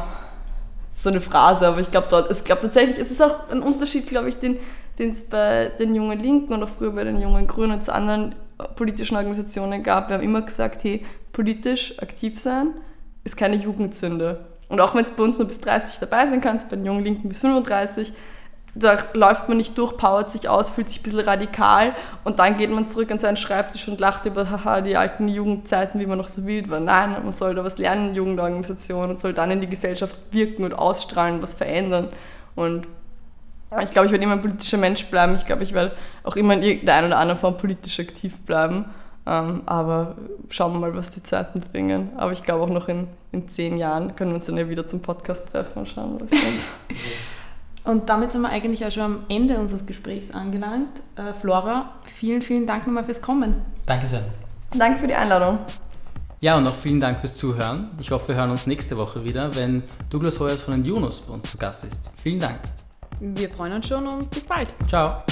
so 0.97 1.09
eine 1.09 1.21
Phrase, 1.21 1.67
aber 1.67 1.81
ich 1.81 1.91
glaube 1.91 2.27
es 2.31 2.43
glaub 2.43 2.61
tatsächlich, 2.61 2.99
es 2.99 3.11
ist 3.11 3.23
auch 3.23 3.51
ein 3.51 3.63
Unterschied, 3.63 4.07
glaube 4.07 4.31
ich, 4.31 4.37
den 4.37 4.59
es 4.99 5.23
bei 5.23 5.71
den 5.79 5.95
jungen 5.95 6.19
Linken 6.21 6.55
und 6.55 6.63
auch 6.63 6.69
früher 6.69 6.93
bei 6.93 7.05
den 7.05 7.21
jungen 7.21 7.47
Grünen 7.47 7.73
und 7.73 7.85
zu 7.85 7.93
anderen 7.93 8.35
politischen 8.77 9.17
Organisationen 9.17 9.83
gab. 9.83 10.09
Wir 10.09 10.15
haben 10.15 10.23
immer 10.23 10.43
gesagt, 10.43 10.85
hey, 10.85 11.05
politisch 11.33 11.99
aktiv 11.99 12.39
sein 12.39 12.69
ist 13.25 13.37
keine 13.37 13.57
Jugendsünde. 13.57 14.52
Und 14.73 14.81
auch 14.81 14.95
wenn 14.95 15.03
es 15.03 15.11
bei 15.11 15.23
uns 15.23 15.39
nur 15.39 15.47
bis 15.47 15.61
30 15.61 15.99
dabei 15.99 16.27
sein 16.29 16.41
kannst, 16.41 16.71
bei 16.71 16.77
den 16.77 16.87
jungen 16.87 17.05
Linken 17.05 17.29
bis 17.29 17.41
35, 17.41 18.11
da 18.75 18.97
läuft 19.13 19.47
man 19.47 19.59
nicht 19.59 19.77
durch, 19.77 19.99
powert 19.99 20.31
sich 20.31 20.49
aus, 20.49 20.71
fühlt 20.71 20.89
sich 20.89 21.01
ein 21.01 21.03
bisschen 21.03 21.21
radikal 21.21 21.95
und 22.25 22.39
dann 22.39 22.57
geht 22.57 22.71
man 22.71 22.89
zurück 22.89 23.11
an 23.11 23.19
seinen 23.19 23.37
Schreibtisch 23.37 23.87
und 23.87 24.01
lacht 24.01 24.25
über 24.25 24.49
haha, 24.49 24.81
die 24.81 24.97
alten 24.97 25.29
Jugendzeiten, 25.29 26.01
wie 26.01 26.07
man 26.07 26.17
noch 26.17 26.29
so 26.29 26.47
wild 26.47 26.71
war. 26.71 26.81
Nein, 26.81 27.15
man 27.23 27.35
soll 27.35 27.55
da 27.55 27.63
was 27.65 27.77
lernen 27.77 28.09
in 28.09 28.15
Jugendorganisationen 28.15 29.11
und 29.11 29.21
soll 29.21 29.35
dann 29.35 29.51
in 29.51 29.61
die 29.61 29.69
Gesellschaft 29.69 30.19
wirken 30.31 30.65
und 30.65 30.73
ausstrahlen, 30.73 31.43
was 31.43 31.53
verändern. 31.53 32.09
Und 32.55 32.89
ich 33.83 33.91
glaube, 33.91 34.07
ich 34.07 34.13
werde 34.13 34.25
immer 34.25 34.37
ein 34.37 34.41
politischer 34.41 34.79
Mensch 34.79 35.05
bleiben. 35.05 35.35
Ich 35.35 35.45
glaube, 35.45 35.65
ich 35.65 35.75
werde 35.75 35.95
auch 36.25 36.37
immer 36.37 36.55
in 36.55 36.63
irgendeiner 36.63 37.09
oder 37.09 37.19
anderen 37.19 37.39
Form 37.39 37.59
politisch 37.59 38.01
aktiv 38.01 38.41
bleiben. 38.41 38.87
Ähm, 39.25 39.63
aber 39.67 40.17
schauen 40.51 40.73
wir 40.73 40.81
mal, 40.81 40.97
was 40.97 41.11
die 41.11 41.23
Zeiten 41.23 41.61
bringen. 41.61 42.11
Aber 42.17 42.33
ich 42.33 42.43
glaube 42.43 42.65
auch 42.65 42.71
noch 42.71 42.89
in, 42.89 43.09
in 43.31 43.49
zehn 43.49 43.77
Jahren 43.77 44.17
können 44.17 44.33
wir 44.33 44.37
uns 44.37 44.47
dann 44.47 44.57
ja 44.57 44.69
wieder 44.69 44.87
zum 44.87 45.01
Podcast 45.01 45.51
treffen 45.51 45.81
und 45.81 45.89
schauen, 45.89 46.21
was 46.21 46.31
kommt. 46.31 46.61
Und 47.85 48.09
damit 48.09 48.31
sind 48.31 48.43
wir 48.43 48.49
eigentlich 48.49 48.87
auch 48.87 48.93
schon 48.93 49.03
am 49.03 49.19
Ende 49.29 49.59
unseres 49.59 49.87
Gesprächs 49.87 50.31
angelangt. 50.31 51.01
Äh, 51.17 51.35
Flora, 51.35 51.91
vielen, 52.05 52.41
vielen 52.41 52.65
Dank 52.65 52.87
nochmal 52.87 53.05
fürs 53.05 53.21
Kommen. 53.21 53.57
Danke 53.87 54.07
sehr. 54.07 54.23
Danke 54.79 55.01
für 55.01 55.09
die 55.09 55.15
Einladung. 55.15 55.59
Ja, 56.41 56.57
und 56.57 56.67
auch 56.67 56.75
vielen 56.75 57.01
Dank 57.01 57.21
fürs 57.21 57.37
Zuhören. 57.37 57.91
Ich 58.01 58.11
hoffe, 58.11 58.29
wir 58.29 58.37
hören 58.37 58.51
uns 58.51 58.67
nächste 58.67 58.97
Woche 58.97 59.25
wieder, 59.25 59.55
wenn 59.55 59.83
Douglas 60.11 60.41
Hoyers 60.41 60.63
von 60.63 60.75
den 60.75 60.85
Junos 60.85 61.21
bei 61.23 61.35
uns 61.35 61.51
zu 61.51 61.59
Gast 61.59 61.85
ist. 61.85 62.11
Vielen 62.17 62.41
Dank. 62.41 62.59
Wir 63.21 63.49
freuen 63.49 63.75
uns 63.75 63.87
schon 63.87 64.07
und 64.07 64.31
bis 64.31 64.47
bald. 64.47 64.69
Ciao. 64.89 65.23